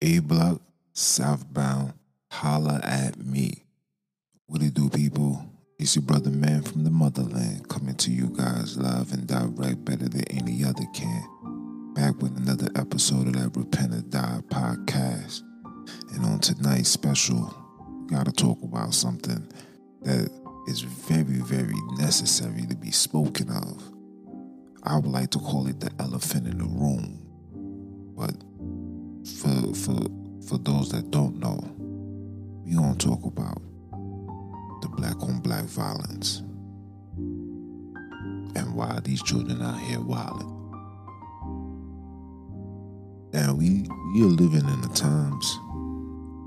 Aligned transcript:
A 0.00 0.20
block, 0.20 0.60
southbound, 0.94 1.92
holla 2.30 2.80
at 2.82 3.24
me. 3.24 3.64
What 4.46 4.62
it 4.62 4.74
do, 4.74 4.88
people? 4.90 5.44
It's 5.78 5.94
your 5.94 6.02
brother 6.02 6.30
man 6.30 6.62
from 6.62 6.82
the 6.82 6.90
motherland 6.90 7.68
coming 7.68 7.94
to 7.96 8.10
you 8.10 8.28
guys 8.36 8.76
live 8.76 9.12
and 9.12 9.26
direct 9.28 9.84
better 9.84 10.08
than 10.08 10.24
any 10.30 10.64
other 10.64 10.84
can. 10.92 11.92
Back 11.94 12.20
with 12.20 12.36
another 12.36 12.68
episode 12.74 13.28
of 13.28 13.34
that 13.34 13.56
Repent 13.56 13.94
or 13.94 14.00
Die 14.00 14.40
podcast. 14.48 15.42
And 16.14 16.24
on 16.24 16.40
tonight's 16.40 16.88
special, 16.88 17.54
gotta 18.06 18.32
talk 18.32 18.60
about 18.62 18.92
something 18.92 19.46
that 20.02 20.30
is 20.66 20.80
very, 20.80 21.42
very 21.42 21.80
necessary 21.96 22.66
to 22.66 22.76
be 22.76 22.90
spoken 22.90 23.50
of. 23.50 23.97
I 24.88 24.96
would 24.96 25.04
like 25.04 25.28
to 25.32 25.38
call 25.38 25.66
it 25.66 25.80
the 25.80 25.90
elephant 26.00 26.46
in 26.46 26.56
the 26.56 26.64
room. 26.64 27.20
But 28.16 28.32
for 29.36 29.74
for 29.74 30.00
for 30.48 30.56
those 30.56 30.90
that 30.92 31.10
don't 31.10 31.38
know, 31.38 31.60
we 32.64 32.74
gonna 32.74 32.94
talk 32.94 33.22
about 33.26 33.60
the 34.80 34.88
black 34.88 35.22
on 35.22 35.40
black 35.40 35.64
violence 35.64 36.38
and 38.56 38.74
why 38.74 38.98
these 39.04 39.22
children 39.22 39.60
out 39.60 39.78
here 39.78 40.00
wilding. 40.00 40.54
And 43.34 43.58
we 43.58 43.84
we 44.14 44.22
are 44.22 44.30
living 44.30 44.66
in 44.66 44.80
the 44.80 44.88
times, 44.94 45.58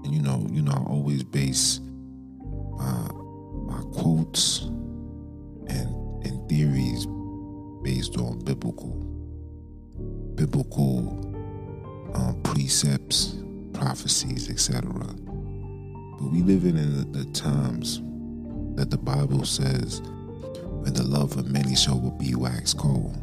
and 0.04 0.16
you 0.16 0.22
know, 0.24 0.48
you 0.50 0.64
know, 0.64 0.72
I 0.72 0.90
always 0.90 1.22
base 1.22 1.80
my 2.40 3.08
my 3.68 3.84
quotes 3.94 4.62
and 5.68 6.26
and 6.26 6.50
theories 6.50 7.06
based 7.84 8.18
on 8.18 8.40
biblical 8.40 9.08
biblical 10.36 11.32
um, 12.16 12.42
precepts, 12.44 13.36
prophecies, 13.74 14.50
etc. 14.50 14.82
But 14.82 16.32
we 16.32 16.42
live 16.42 16.66
in 16.66 16.76
the, 16.76 17.20
the 17.20 17.26
times 17.32 18.02
that 18.76 18.90
the 18.90 18.98
Bible 18.98 19.46
says, 19.46 20.02
when 20.02 20.94
the 20.94 21.04
love 21.04 21.38
of 21.38 21.52
many 21.52 21.76
shall 21.76 22.00
be 22.00 22.34
wax 22.34 22.74
cold. 22.74 23.16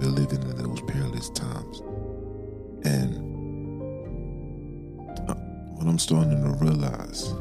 We're 0.00 0.08
living 0.08 0.42
in 0.42 0.56
those 0.56 0.80
perilous 0.82 1.28
times. 1.30 1.80
And 2.84 3.14
uh, 5.28 5.34
what 5.34 5.86
I'm 5.86 5.98
starting 5.98 6.42
to 6.42 6.64
realize 6.64 7.34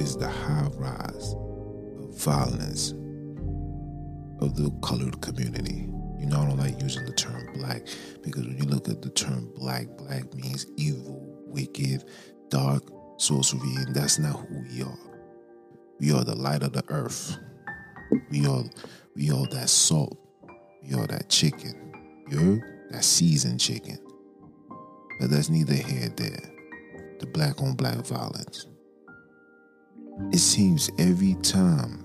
is 0.00 0.16
the 0.16 0.28
high 0.28 0.68
rise 0.76 1.34
of 1.98 2.16
violence 2.16 2.94
of 4.44 4.56
the 4.56 4.70
colored 4.82 5.20
community. 5.20 5.88
You 6.18 6.26
know, 6.26 6.42
I 6.42 6.46
don't 6.46 6.58
like 6.58 6.80
using 6.80 7.04
the 7.04 7.12
term 7.12 7.48
black 7.54 7.86
because 8.22 8.46
when 8.46 8.56
you 8.56 8.64
look 8.64 8.88
at 8.88 9.02
the 9.02 9.10
term 9.10 9.50
black, 9.56 9.86
black 9.98 10.32
means 10.34 10.66
evil, 10.76 11.20
wicked, 11.46 12.04
dark, 12.48 12.82
sorcery, 13.16 13.74
and 13.76 13.94
that's 13.94 14.18
not 14.18 14.36
who 14.36 14.64
we 14.70 14.82
are. 14.82 14.98
We 15.98 16.12
are 16.12 16.24
the 16.24 16.34
light 16.34 16.62
of 16.62 16.72
the 16.72 16.84
earth. 16.88 17.38
We 18.30 18.46
are 18.46 18.64
we 19.16 19.30
are 19.30 19.46
that 19.48 19.70
salt. 19.70 20.18
We 20.82 20.94
are 20.94 21.06
that 21.06 21.28
chicken. 21.28 21.92
You? 22.30 22.62
That 22.90 23.04
seasoned 23.04 23.60
chicken. 23.60 23.98
But 25.20 25.30
that's 25.30 25.48
neither 25.48 25.74
here 25.74 26.00
nor 26.00 26.08
there. 26.10 26.52
The 27.18 27.26
black 27.26 27.62
on 27.62 27.74
black 27.74 27.96
violence. 27.96 28.66
It 30.32 30.38
seems 30.38 30.90
every 30.98 31.34
time 31.42 32.03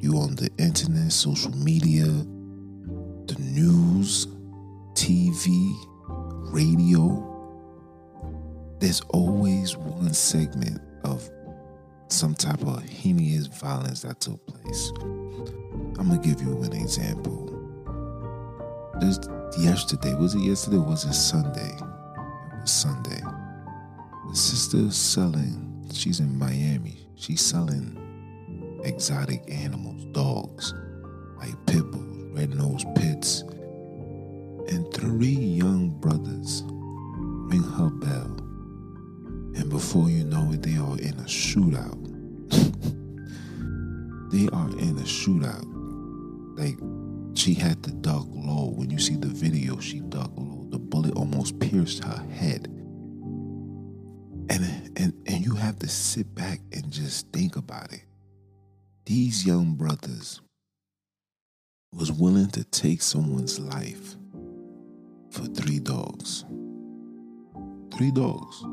you 0.00 0.18
on 0.18 0.34
the 0.36 0.50
internet, 0.58 1.12
social 1.12 1.54
media, 1.56 2.04
the 2.04 3.36
news, 3.40 4.26
TV, 4.94 5.74
radio, 6.52 7.32
there's 8.78 9.00
always 9.08 9.76
one 9.76 10.12
segment 10.12 10.80
of 11.04 11.28
some 12.08 12.34
type 12.34 12.62
of 12.62 12.82
heinous 12.84 13.46
violence 13.46 14.02
that 14.02 14.20
took 14.20 14.44
place. 14.46 14.92
I'm 15.98 16.08
gonna 16.08 16.18
give 16.18 16.40
you 16.40 16.62
an 16.62 16.72
example. 16.72 17.52
Just 19.00 19.30
yesterday, 19.58 20.14
was 20.14 20.34
it 20.34 20.40
yesterday? 20.40 20.78
was 20.78 21.04
it 21.04 21.14
Sunday? 21.14 21.74
It 21.76 22.60
was 22.60 22.70
Sunday. 22.70 23.20
The 24.28 24.36
sister 24.36 24.90
selling, 24.90 25.88
she's 25.92 26.20
in 26.20 26.38
Miami. 26.38 27.08
She's 27.16 27.40
selling 27.40 28.05
exotic 28.86 29.42
animals, 29.48 30.04
dogs, 30.12 30.72
like 31.38 31.54
pit 31.66 31.82
bulls, 31.90 32.38
red 32.38 32.54
nosed 32.54 32.86
pits. 32.94 33.42
And 34.68 34.92
three 34.94 35.28
young 35.28 35.90
brothers 36.00 36.62
ring 36.66 37.62
her 37.62 37.90
bell. 37.90 38.36
And 39.56 39.70
before 39.70 40.08
you 40.08 40.24
know 40.24 40.50
it, 40.52 40.62
they 40.62 40.76
are 40.76 40.98
in 40.98 41.18
a 41.18 41.26
shootout. 41.26 42.02
they 44.30 44.48
are 44.48 44.68
in 44.80 44.98
a 44.98 45.02
shootout. 45.02 45.64
Like, 46.58 46.78
she 47.36 47.54
had 47.54 47.82
to 47.84 47.92
duck 47.92 48.26
low. 48.32 48.72
When 48.74 48.90
you 48.90 48.98
see 48.98 49.16
the 49.16 49.28
video, 49.28 49.78
she 49.78 50.00
ducked 50.00 50.38
low. 50.38 50.66
The 50.70 50.78
bullet 50.78 51.14
almost 51.14 51.58
pierced 51.60 52.02
her 52.04 52.26
head. 52.32 52.66
And, 54.48 54.92
and, 54.96 55.12
and 55.26 55.44
you 55.44 55.54
have 55.54 55.78
to 55.80 55.88
sit 55.88 56.34
back 56.34 56.60
and 56.72 56.90
just 56.90 57.28
think 57.32 57.56
about 57.56 57.92
it. 57.92 58.02
These 59.06 59.46
young 59.46 59.76
brothers 59.76 60.40
was 61.92 62.10
willing 62.10 62.50
to 62.50 62.64
take 62.64 63.00
someone's 63.00 63.60
life 63.60 64.16
for 65.30 65.44
three 65.44 65.78
dogs. 65.78 66.44
Three 67.96 68.10
dogs. 68.10 68.64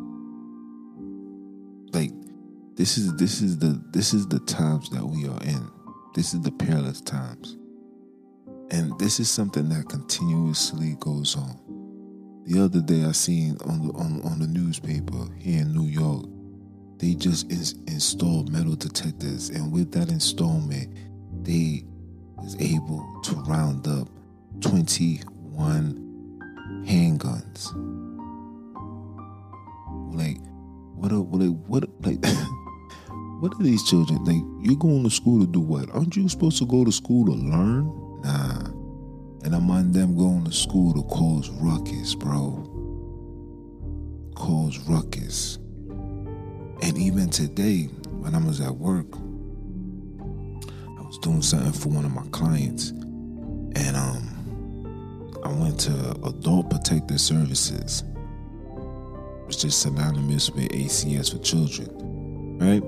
Like 1.94 2.10
this 2.74 2.98
is 2.98 3.16
this 3.18 3.42
is 3.42 3.60
the 3.60 3.80
this 3.92 4.16
is 4.16 4.28
the 4.28 4.40
times 4.40 4.90
that 4.90 5.06
we 5.06 5.28
are 5.28 5.42
in. 5.44 5.70
This 6.16 6.34
is 6.34 6.42
the 6.42 6.52
perilous 6.52 7.02
times. 7.02 7.56
And 8.72 8.98
this 8.98 9.20
is 9.20 9.30
something 9.30 9.70
that 9.70 9.88
continuously 9.88 10.98
goes 11.00 11.36
on. 11.36 11.60
The 12.48 12.60
other 12.60 12.82
day 12.82 13.04
I 13.04 13.12
seen 13.12 13.56
on 13.66 13.88
the 13.88 13.94
on, 13.94 14.20
on 14.24 14.40
the 14.40 14.48
newspaper 14.48 15.28
here 15.38 15.62
in 15.62 15.76
New 15.76 15.86
York, 15.86 16.26
they 17.04 17.16
just 17.16 17.52
ins- 17.52 17.74
installed 17.88 18.50
metal 18.50 18.76
detectors, 18.76 19.50
and 19.50 19.74
with 19.74 19.92
that 19.92 20.08
installment, 20.10 20.96
they 21.44 21.84
was 22.38 22.56
able 22.62 23.20
to 23.26 23.36
round 23.42 23.86
up 23.88 24.08
21 24.62 26.00
handguns. 26.88 27.74
Like, 30.16 30.38
what 30.96 31.12
are 31.12 31.18
like 31.18 31.58
what 31.68 31.84
like 32.06 32.26
what 33.42 33.54
are 33.60 33.64
these 33.64 33.84
children 33.84 34.24
like? 34.24 34.42
You're 34.66 34.80
going 34.80 35.04
to 35.04 35.10
school 35.10 35.42
to 35.42 35.52
do 35.52 35.60
what? 35.60 35.94
Aren't 35.94 36.16
you 36.16 36.30
supposed 36.30 36.58
to 36.60 36.66
go 36.66 36.86
to 36.86 36.92
school 36.92 37.26
to 37.26 37.34
learn? 37.34 38.22
Nah. 38.22 38.70
And 39.44 39.54
I'm 39.54 39.70
on 39.70 39.92
them 39.92 40.16
going 40.16 40.46
to 40.46 40.54
school 40.54 40.94
to 40.94 41.04
cause 41.04 41.50
ruckus, 41.50 42.16
bro. 42.16 42.70
Cause 44.36 44.80
ruckus. 44.88 45.60
And 46.84 46.98
even 46.98 47.30
today, 47.30 47.84
when 48.20 48.36
I 48.36 48.46
was 48.46 48.60
at 48.60 48.76
work, 48.76 49.06
I 49.16 51.02
was 51.02 51.18
doing 51.20 51.42
something 51.42 51.72
for 51.72 51.88
one 51.88 52.04
of 52.04 52.14
my 52.14 52.26
clients, 52.32 52.90
and 52.90 53.96
um, 53.96 55.32
I 55.46 55.48
went 55.48 55.80
to 55.80 56.12
Adult 56.26 56.70
Protective 56.70 57.22
Services, 57.22 58.04
which 59.46 59.64
is 59.64 59.78
synonymous 59.78 60.52
with 60.52 60.68
ACS 60.72 61.32
for 61.32 61.38
children, 61.38 61.88
right? 62.60 62.84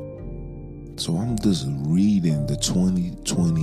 So 1.00 1.15
I'm 1.15 1.39
just 1.39 1.65
reading 1.86 2.47
the 2.47 2.57
2020, 2.57 3.62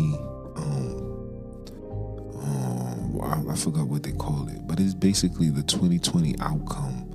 um, 2.41 3.21
I, 3.23 3.53
I 3.53 3.55
forgot 3.55 3.87
what 3.87 4.03
they 4.03 4.13
call 4.13 4.49
it, 4.49 4.67
but 4.67 4.81
it's 4.81 4.95
basically 4.95 5.51
the 5.51 5.63
2020 5.65 6.37
outcome 6.41 7.11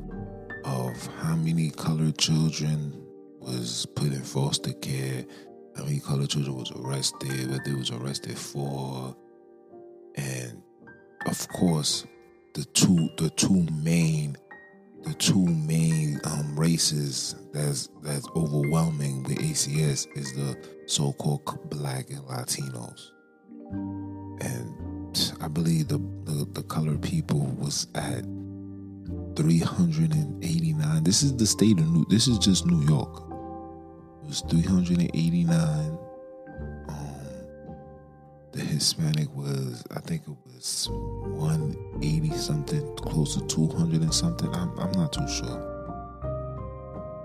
of 0.65 1.07
how 1.21 1.35
many 1.35 1.71
colored 1.71 2.19
children 2.19 3.06
was 3.47 3.85
put 3.95 4.07
in 4.07 4.21
foster 4.21 4.73
care, 4.73 5.25
how 5.75 5.83
many 5.83 5.99
colored 5.99 6.29
children 6.29 6.55
was 6.55 6.71
arrested, 6.71 7.49
what 7.49 7.63
they 7.65 7.73
was 7.73 7.91
arrested 7.91 8.37
for, 8.37 9.15
and 10.15 10.61
of 11.25 11.47
course, 11.49 12.05
the 12.53 12.65
two 12.65 13.09
the 13.17 13.29
two 13.31 13.65
main 13.83 14.35
the 15.03 15.13
two 15.13 15.45
main 15.45 16.19
um, 16.25 16.59
races 16.59 17.35
that's 17.53 17.89
that's 18.01 18.27
overwhelming 18.35 19.23
with 19.23 19.37
ACS 19.37 20.07
is 20.17 20.33
the 20.33 20.57
so-called 20.85 21.69
Black 21.69 22.09
and 22.09 22.21
Latinos, 22.23 23.11
and 24.41 25.33
I 25.41 25.47
believe 25.47 25.87
the 25.87 25.99
the, 26.23 26.47
the 26.53 26.63
colored 26.63 27.01
people 27.01 27.39
was 27.59 27.87
at 27.95 28.23
389. 29.35 31.03
This 31.03 31.23
is 31.23 31.35
the 31.37 31.45
state 31.45 31.79
of 31.79 31.87
New. 31.91 32.05
This 32.09 32.27
is 32.27 32.37
just 32.39 32.65
New 32.65 32.81
York. 32.87 33.26
Was 34.27 34.41
389. 34.41 35.97
Um, 36.89 36.97
the 38.51 38.59
Hispanic 38.59 39.33
was, 39.33 39.85
I 39.95 40.01
think 40.01 40.23
it 40.27 40.35
was 40.45 40.89
180 40.91 42.31
something, 42.31 42.95
close 42.97 43.35
to 43.35 43.47
200 43.47 44.01
and 44.01 44.13
something. 44.13 44.53
I'm, 44.53 44.77
I'm 44.79 44.91
not 44.91 45.13
too 45.13 45.27
sure. 45.29 45.77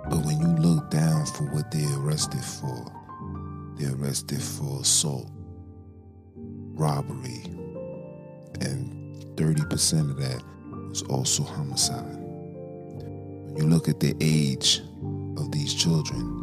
But 0.08 0.24
when 0.24 0.38
you 0.38 0.46
look 0.62 0.90
down 0.90 1.26
for 1.26 1.44
what 1.46 1.72
they 1.72 1.84
arrested 1.96 2.44
for, 2.44 2.86
they 3.76 3.86
arrested 3.86 4.40
for 4.40 4.82
assault, 4.82 5.28
robbery, 6.36 7.42
and 8.60 9.16
30% 9.34 10.10
of 10.10 10.18
that 10.18 10.40
was 10.88 11.02
also 11.02 11.42
homicide. 11.42 12.16
When 12.16 13.56
you 13.56 13.66
look 13.66 13.88
at 13.88 13.98
the 13.98 14.14
age 14.20 14.82
of 15.36 15.50
these 15.50 15.74
children, 15.74 16.41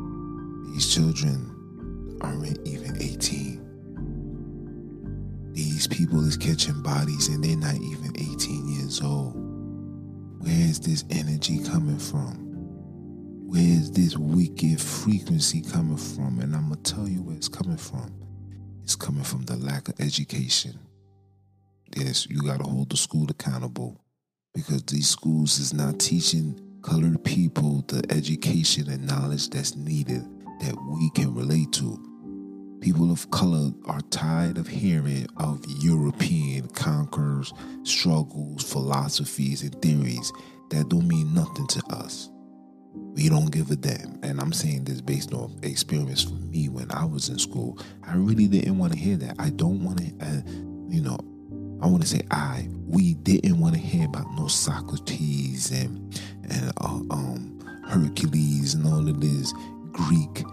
these 0.80 0.96
children 0.96 2.18
aren't 2.22 2.66
even 2.66 2.96
18. 3.02 3.60
These 5.52 5.88
people 5.88 6.26
is 6.26 6.38
catching 6.38 6.82
bodies 6.82 7.28
and 7.28 7.44
they're 7.44 7.58
not 7.58 7.76
even 7.76 8.14
18 8.16 8.70
years 8.70 9.02
old. 9.02 9.34
Where 10.42 10.54
is 10.54 10.80
this 10.80 11.04
energy 11.10 11.62
coming 11.66 12.00
from? 12.00 12.38
Where 13.46 13.62
is 13.62 13.92
this 13.92 14.16
wicked 14.16 14.80
frequency 14.80 15.62
coming 15.64 15.98
from? 15.98 16.40
And 16.40 16.56
I'm 16.56 16.70
going 16.70 16.82
to 16.82 16.94
tell 16.94 17.10
you 17.10 17.24
where 17.24 17.36
it's 17.36 17.50
coming 17.50 17.76
from. 17.76 18.14
It's 18.82 18.96
coming 18.96 19.26
from 19.26 19.44
the 19.44 19.58
lack 19.58 19.90
of 19.90 20.00
education. 20.00 20.80
Yes, 21.98 22.26
you 22.30 22.42
got 22.42 22.60
to 22.62 22.66
hold 22.66 22.90
the 22.92 22.96
school 22.96 23.28
accountable 23.30 24.00
because 24.54 24.84
these 24.84 25.10
schools 25.10 25.60
is 25.60 25.74
not 25.74 26.00
teaching 26.00 26.58
colored 26.84 27.22
people 27.26 27.84
the 27.90 28.02
education 28.10 28.90
and 28.90 29.06
knowledge 29.06 29.50
that's 29.50 29.76
needed 29.76 30.26
that 30.60 30.76
we 30.90 31.10
can 31.12 31.34
relate 31.34 31.72
to. 31.74 32.06
People 32.82 33.12
of 33.12 33.30
color 33.32 33.72
are 33.86 34.02
tired 34.10 34.58
of 34.58 34.68
hearing 34.68 35.28
of 35.38 35.64
European 35.80 36.68
conquerors, 36.70 37.54
struggles, 37.84 38.64
philosophies, 38.64 39.64
and 39.64 39.82
theories 39.82 40.32
that 40.70 40.88
don't 40.90 41.08
mean 41.08 41.34
nothing 41.34 41.68
to 41.68 41.84
us. 41.90 42.30
We 42.94 43.28
don't 43.28 43.52
give 43.52 43.70
a 43.72 43.76
damn. 43.76 44.20
And 44.24 44.40
I'm 44.40 44.54
saying 44.54 44.86
this 44.86 45.02
based 45.02 45.34
on 45.34 45.60
experience 45.62 46.24
for 46.24 46.36
me 46.36 46.70
when 46.70 46.90
I 46.92 47.04
was 47.06 47.30
in 47.30 47.38
school. 47.38 47.78
I 48.08 48.16
really 48.16 48.48
didn't 48.48 48.78
want 48.78 48.94
to 48.94 49.00
hear 49.00 49.18
that. 49.18 49.36
I 49.40 49.50
don't 49.50 49.84
want 49.84 49.98
to, 50.00 50.26
uh, 50.26 50.42
you 50.88 51.02
know, 51.02 51.18
I 51.82 51.88
want 51.88 52.02
to 52.02 52.08
say 52.08 52.22
I. 52.32 52.68
We 52.88 53.16
didn't 53.16 53.60
want 53.60 53.76
to 53.76 53.82
hear 53.82 54.06
about 54.06 54.26
no 54.38 54.48
Socrates 54.48 55.72
and 55.72 56.22
and 56.50 56.72
uh, 56.78 57.02
um, 57.12 57.60
Hercules 57.88 58.74
and 58.74 58.86
all 58.86 59.08
of 59.08 59.22
this 59.22 59.54
Greek, 59.92 60.44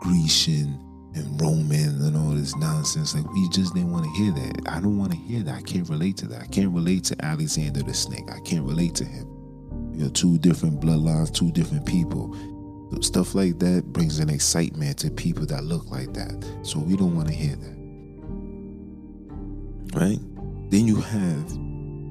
Grecian, 0.00 0.78
and 1.14 1.40
Roman 1.40 2.02
and 2.02 2.16
all 2.16 2.30
this 2.30 2.56
nonsense. 2.56 3.14
Like 3.14 3.30
we 3.32 3.48
just 3.48 3.74
didn't 3.74 3.92
want 3.92 4.04
to 4.04 4.10
hear 4.10 4.32
that. 4.32 4.62
I 4.68 4.80
don't 4.80 4.98
want 4.98 5.12
to 5.12 5.18
hear 5.18 5.42
that. 5.42 5.56
I 5.56 5.62
can't 5.62 5.88
relate 5.88 6.16
to 6.18 6.28
that. 6.28 6.42
I 6.42 6.46
can't 6.46 6.72
relate 6.72 7.04
to 7.04 7.24
Alexander 7.24 7.82
the 7.82 7.94
Snake. 7.94 8.30
I 8.30 8.40
can't 8.40 8.64
relate 8.64 8.94
to 8.96 9.04
him. 9.04 9.26
You 9.92 10.04
know, 10.04 10.10
two 10.10 10.38
different 10.38 10.80
bloodlines, 10.80 11.34
two 11.34 11.50
different 11.52 11.84
people. 11.86 12.36
Stuff 13.02 13.34
like 13.34 13.58
that 13.60 13.84
brings 13.92 14.18
an 14.18 14.28
excitement 14.28 14.98
to 14.98 15.10
people 15.10 15.46
that 15.46 15.64
look 15.64 15.90
like 15.90 16.12
that. 16.14 16.44
So 16.62 16.78
we 16.78 16.96
don't 16.96 17.14
want 17.14 17.28
to 17.28 17.34
hear 17.34 17.56
that. 17.56 17.76
Right? 19.94 20.18
Then 20.70 20.86
you 20.86 20.96
have 20.96 21.48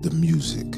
the 0.01 0.11
music 0.11 0.75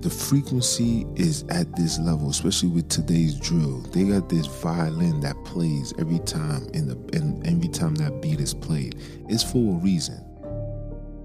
the 0.00 0.10
frequency 0.10 1.06
is 1.16 1.44
at 1.50 1.74
this 1.74 1.98
level, 1.98 2.30
especially 2.30 2.68
with 2.68 2.88
today's 2.88 3.34
drill. 3.34 3.80
They 3.92 4.04
got 4.04 4.28
this 4.28 4.46
violin 4.46 5.20
that 5.20 5.36
plays 5.44 5.92
every 5.98 6.20
time 6.20 6.68
in 6.72 6.86
the 6.86 6.94
and 7.16 7.44
every 7.46 7.68
time 7.68 7.96
that 7.96 8.22
beat 8.22 8.40
is 8.40 8.54
played. 8.54 8.96
It's 9.28 9.42
for 9.42 9.74
a 9.74 9.78
reason. 9.78 10.24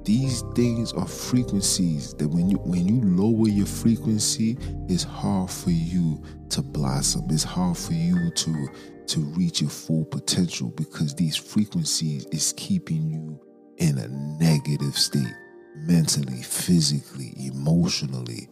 These 0.06 0.42
things 0.56 0.92
are 0.94 1.08
frequencies 1.08 2.16
that 2.16 2.28
when 2.28 2.50
you 2.50 2.58
when 2.58 2.88
you 2.88 3.02
lower 3.02 3.48
your 3.48 3.68
frequency, 3.68 4.58
it's 4.90 5.04
hard 5.04 5.52
for 5.52 5.70
you 5.70 6.24
to 6.50 6.64
blossom. 6.64 7.28
It's 7.30 7.44
hard 7.44 7.78
for 7.78 7.94
you 7.94 8.32
to 8.32 8.68
to 9.06 9.20
reach 9.20 9.62
your 9.62 9.70
full 9.70 10.06
potential 10.06 10.70
because 10.70 11.14
these 11.14 11.36
frequencies 11.36 12.26
is 12.32 12.54
keeping 12.58 13.08
you 13.08 13.40
in 13.78 14.00
a 14.00 14.08
negative 14.08 14.98
state 14.98 15.36
mentally, 15.76 16.42
physically, 16.42 17.34
emotionally 17.38 18.50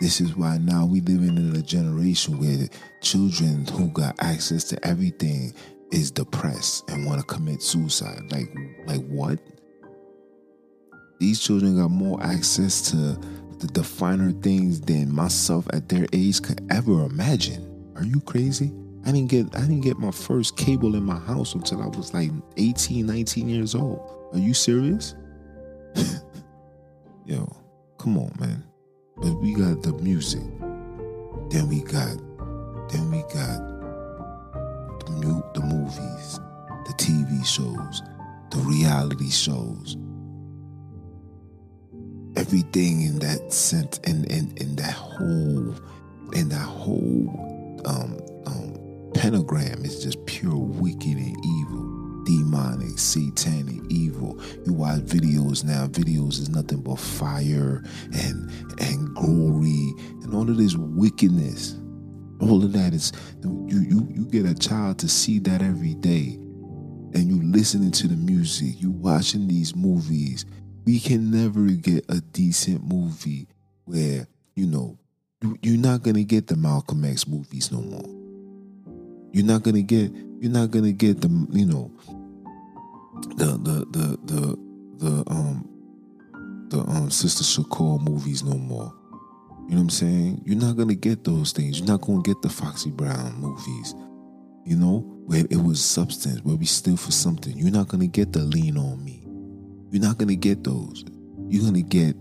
this 0.00 0.20
is 0.20 0.36
why 0.36 0.58
now 0.58 0.86
we 0.86 1.00
living 1.00 1.36
in 1.36 1.56
a 1.56 1.62
generation 1.62 2.38
where 2.38 2.68
children 3.00 3.66
who 3.66 3.88
got 3.88 4.14
access 4.20 4.64
to 4.64 4.86
everything 4.86 5.52
is 5.90 6.10
depressed 6.10 6.88
and 6.88 7.04
want 7.04 7.20
to 7.20 7.26
commit 7.26 7.62
suicide. 7.62 8.30
Like, 8.30 8.54
like 8.86 9.04
what? 9.06 9.38
These 11.18 11.40
children 11.40 11.76
got 11.76 11.90
more 11.90 12.22
access 12.22 12.90
to 12.92 13.18
the 13.58 13.82
finer 13.82 14.30
things 14.30 14.80
than 14.80 15.12
myself 15.12 15.66
at 15.72 15.88
their 15.88 16.06
age 16.12 16.42
could 16.42 16.64
ever 16.70 17.04
imagine. 17.04 17.92
Are 17.96 18.04
you 18.04 18.20
crazy? 18.20 18.72
I 19.04 19.10
didn't 19.10 19.30
get 19.30 19.46
I 19.56 19.60
didn't 19.62 19.80
get 19.80 19.98
my 19.98 20.12
first 20.12 20.56
cable 20.56 20.94
in 20.94 21.02
my 21.02 21.18
house 21.18 21.54
until 21.54 21.82
I 21.82 21.86
was 21.86 22.14
like 22.14 22.30
18, 22.56 23.06
19 23.06 23.48
years 23.48 23.74
old. 23.74 24.00
Are 24.32 24.38
you 24.38 24.54
serious? 24.54 25.14
Yo, 27.26 27.50
come 27.98 28.18
on, 28.18 28.32
man. 28.38 28.67
But 29.20 29.34
we 29.34 29.54
got 29.54 29.82
the 29.82 29.92
music. 29.94 30.42
Then 31.50 31.68
we 31.68 31.80
got, 31.80 32.16
then 32.88 33.10
we 33.10 33.22
got 33.22 33.58
the, 35.04 35.10
mu- 35.10 35.42
the 35.54 35.60
movies, 35.60 36.40
the 36.86 36.92
TV 36.94 37.44
shows, 37.44 38.02
the 38.50 38.58
reality 38.58 39.30
shows. 39.30 39.96
Everything 42.36 43.02
in 43.02 43.18
that 43.18 43.52
sense, 43.52 43.98
in, 44.04 44.24
in, 44.26 44.52
in 44.58 44.76
that 44.76 44.94
whole, 44.94 45.74
in 46.34 46.48
that 46.50 46.56
whole 46.58 47.82
um, 47.86 48.18
um, 48.46 49.10
pentagram 49.14 49.84
is 49.84 50.04
just 50.04 50.24
pure 50.26 50.56
wicked 50.56 51.16
and 51.16 51.36
evil 51.44 51.97
demonic, 52.28 52.98
satanic, 52.98 53.80
evil. 53.88 54.38
You 54.66 54.74
watch 54.74 55.00
videos 55.00 55.64
now, 55.64 55.86
videos 55.86 56.38
is 56.38 56.50
nothing 56.50 56.82
but 56.82 56.98
fire 56.98 57.82
and 58.12 58.50
and 58.78 59.14
glory 59.14 59.94
and 60.22 60.34
all 60.34 60.42
of 60.42 60.58
this 60.58 60.76
wickedness. 60.76 61.78
All 62.40 62.62
of 62.62 62.74
that 62.74 62.92
is 62.92 63.12
you 63.42 63.80
you 63.80 64.06
you 64.14 64.26
get 64.26 64.44
a 64.44 64.54
child 64.54 64.98
to 64.98 65.08
see 65.08 65.38
that 65.40 65.62
every 65.62 65.94
day. 65.94 66.38
And 67.14 67.28
you 67.28 67.40
listening 67.42 67.92
to 67.92 68.08
the 68.08 68.16
music, 68.16 68.74
you 68.78 68.90
watching 68.90 69.48
these 69.48 69.74
movies. 69.74 70.44
We 70.84 71.00
can 71.00 71.30
never 71.30 71.64
get 71.64 72.04
a 72.10 72.20
decent 72.20 72.84
movie 72.84 73.46
where, 73.86 74.26
you 74.54 74.66
know, 74.66 74.98
you, 75.42 75.58
you're 75.62 75.78
not 75.78 76.02
gonna 76.02 76.24
get 76.24 76.46
the 76.46 76.56
Malcolm 76.56 77.06
X 77.06 77.26
movies 77.26 77.72
no 77.72 77.80
more. 77.80 78.18
You're 79.32 79.46
not 79.46 79.62
gonna 79.62 79.80
get 79.80 80.12
you're 80.40 80.52
not 80.52 80.70
gonna 80.70 80.92
get 80.92 81.22
the 81.22 81.46
you 81.50 81.64
know 81.64 81.90
the 83.36 83.58
the 83.62 83.86
the 83.90 84.18
the 84.24 84.58
the 84.98 85.24
um 85.30 85.68
the 86.68 86.80
um 86.80 87.10
Sister 87.10 87.44
Shakur 87.44 88.00
movies 88.00 88.42
no 88.42 88.56
more. 88.56 88.94
You 89.68 89.74
know 89.74 89.76
what 89.76 89.82
I'm 89.82 89.90
saying? 89.90 90.42
You're 90.46 90.58
not 90.58 90.76
gonna 90.76 90.94
get 90.94 91.24
those 91.24 91.52
things. 91.52 91.78
You're 91.78 91.88
not 91.88 92.00
gonna 92.00 92.22
get 92.22 92.40
the 92.42 92.48
Foxy 92.48 92.90
Brown 92.90 93.34
movies. 93.38 93.94
You 94.64 94.76
know, 94.76 94.98
where 95.26 95.44
it 95.50 95.62
was 95.62 95.82
substance, 95.82 96.40
where 96.42 96.56
we 96.56 96.66
still 96.66 96.96
for 96.96 97.12
something. 97.12 97.56
You're 97.56 97.70
not 97.70 97.88
gonna 97.88 98.06
get 98.06 98.32
the 98.32 98.40
lean 98.40 98.76
on 98.76 99.04
me. 99.04 99.24
You're 99.90 100.02
not 100.02 100.18
gonna 100.18 100.36
get 100.36 100.64
those. 100.64 101.04
You're 101.48 101.64
gonna 101.64 101.82
get 101.82 102.16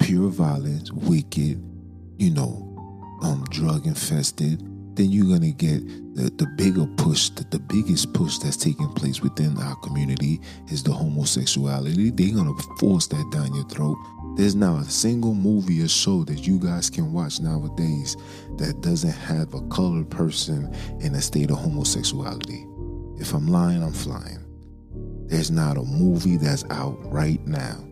pure 0.00 0.28
violence, 0.28 0.92
wicked, 0.92 1.62
you 2.18 2.30
know, 2.30 2.62
um, 3.22 3.44
drug 3.50 3.86
infested, 3.86 4.62
then 4.96 5.10
you're 5.10 5.26
gonna 5.26 5.52
get 5.52 5.86
the, 6.14 6.30
the 6.36 6.46
bigger 6.56 6.86
push, 6.96 7.28
the, 7.30 7.44
the 7.44 7.58
biggest 7.58 8.12
push 8.12 8.38
that's 8.38 8.56
taking 8.56 8.88
place 8.94 9.20
within 9.20 9.56
our 9.58 9.76
community 9.76 10.40
is 10.68 10.82
the 10.82 10.92
homosexuality. 10.92 12.10
They're 12.10 12.34
gonna 12.34 12.56
force 12.78 13.06
that 13.08 13.30
down 13.30 13.54
your 13.54 13.68
throat. 13.68 13.96
There's 14.36 14.54
not 14.54 14.82
a 14.82 14.90
single 14.90 15.34
movie 15.34 15.82
or 15.82 15.88
show 15.88 16.24
that 16.24 16.46
you 16.46 16.58
guys 16.58 16.90
can 16.90 17.12
watch 17.12 17.40
nowadays 17.40 18.16
that 18.56 18.80
doesn't 18.80 19.10
have 19.10 19.54
a 19.54 19.60
colored 19.68 20.10
person 20.10 20.74
in 21.00 21.14
a 21.14 21.20
state 21.20 21.50
of 21.50 21.58
homosexuality. 21.58 22.66
If 23.18 23.32
I'm 23.32 23.46
lying, 23.46 23.82
I'm 23.82 23.92
flying. 23.92 24.44
There's 25.28 25.50
not 25.50 25.76
a 25.76 25.82
movie 25.82 26.36
that's 26.36 26.64
out 26.70 26.98
right 27.12 27.44
now 27.46 27.86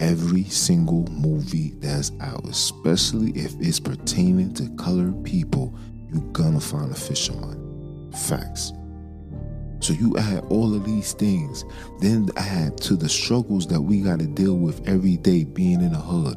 every 0.00 0.44
single 0.44 1.04
movie 1.10 1.72
that's 1.78 2.12
out, 2.20 2.44
especially 2.46 3.32
if 3.32 3.54
it's 3.60 3.80
pertaining 3.80 4.54
to 4.54 4.68
colored 4.76 5.24
people, 5.24 5.74
you're 6.12 6.32
gonna 6.32 6.60
find 6.60 6.90
a 6.90 6.94
fisherman. 6.94 8.10
Facts. 8.12 8.72
So 9.80 9.92
you 9.92 10.16
add 10.18 10.44
all 10.50 10.74
of 10.74 10.84
these 10.84 11.12
things, 11.12 11.64
then 12.00 12.28
add 12.36 12.76
to 12.78 12.96
the 12.96 13.08
struggles 13.08 13.66
that 13.68 13.80
we 13.80 14.00
got 14.00 14.18
to 14.18 14.26
deal 14.26 14.56
with 14.56 14.86
every 14.88 15.16
day 15.18 15.44
being 15.44 15.80
in 15.80 15.92
the 15.92 15.98
hood. 15.98 16.36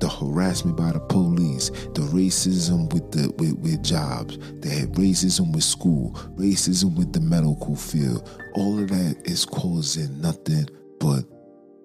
the 0.00 0.08
harassment 0.08 0.76
by 0.76 0.92
the 0.92 1.00
police, 1.00 1.70
the 1.70 2.02
racism 2.12 2.92
with 2.92 3.10
the 3.12 3.30
with, 3.38 3.56
with 3.58 3.82
jobs, 3.82 4.36
the 4.60 4.86
racism 4.92 5.52
with 5.54 5.64
school, 5.64 6.12
racism 6.36 6.94
with 6.96 7.12
the 7.12 7.20
medical 7.20 7.76
field. 7.76 8.28
All 8.54 8.78
of 8.78 8.88
that 8.88 9.16
is 9.24 9.44
causing 9.44 10.20
nothing 10.20 10.68
but 11.00 11.24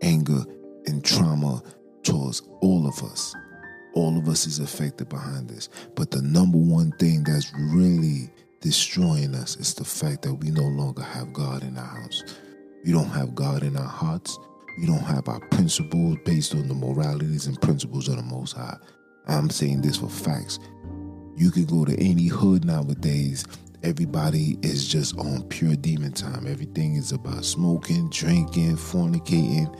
anger 0.01 0.43
and 0.87 1.03
trauma 1.03 1.61
towards 2.03 2.41
all 2.61 2.87
of 2.87 3.01
us. 3.03 3.35
All 3.93 4.17
of 4.17 4.27
us 4.27 4.47
is 4.47 4.59
affected 4.59 5.09
behind 5.09 5.49
this. 5.49 5.69
But 5.95 6.11
the 6.11 6.21
number 6.21 6.57
one 6.57 6.91
thing 6.93 7.23
that's 7.23 7.51
really 7.53 8.29
destroying 8.61 9.35
us 9.35 9.57
is 9.57 9.73
the 9.73 9.83
fact 9.83 10.21
that 10.21 10.35
we 10.35 10.51
no 10.51 10.63
longer 10.63 11.01
have 11.01 11.33
God 11.33 11.63
in 11.63 11.77
our 11.77 11.83
house. 11.83 12.23
We 12.85 12.91
don't 12.91 13.09
have 13.09 13.35
God 13.35 13.63
in 13.63 13.75
our 13.75 13.83
hearts. 13.83 14.37
We 14.79 14.85
don't 14.85 14.99
have 14.99 15.27
our 15.27 15.39
principles 15.49 16.17
based 16.25 16.55
on 16.55 16.67
the 16.67 16.73
moralities 16.73 17.47
and 17.47 17.59
principles 17.61 18.07
of 18.07 18.15
the 18.15 18.23
Most 18.23 18.53
High. 18.53 18.77
I'm 19.27 19.49
saying 19.49 19.81
this 19.81 19.97
for 19.97 20.09
facts. 20.09 20.59
You 21.35 21.51
can 21.51 21.65
go 21.65 21.85
to 21.85 21.99
any 21.99 22.27
hood 22.27 22.65
nowadays. 22.65 23.45
Everybody 23.83 24.57
is 24.61 24.87
just 24.87 25.17
on 25.17 25.43
pure 25.49 25.75
demon 25.75 26.13
time. 26.13 26.47
Everything 26.47 26.95
is 26.95 27.11
about 27.11 27.43
smoking, 27.45 28.09
drinking, 28.09 28.77
fornicating. 28.77 29.75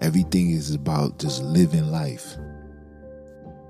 Everything 0.00 0.50
is 0.50 0.74
about 0.74 1.18
just 1.18 1.42
living 1.42 1.90
life. 1.90 2.36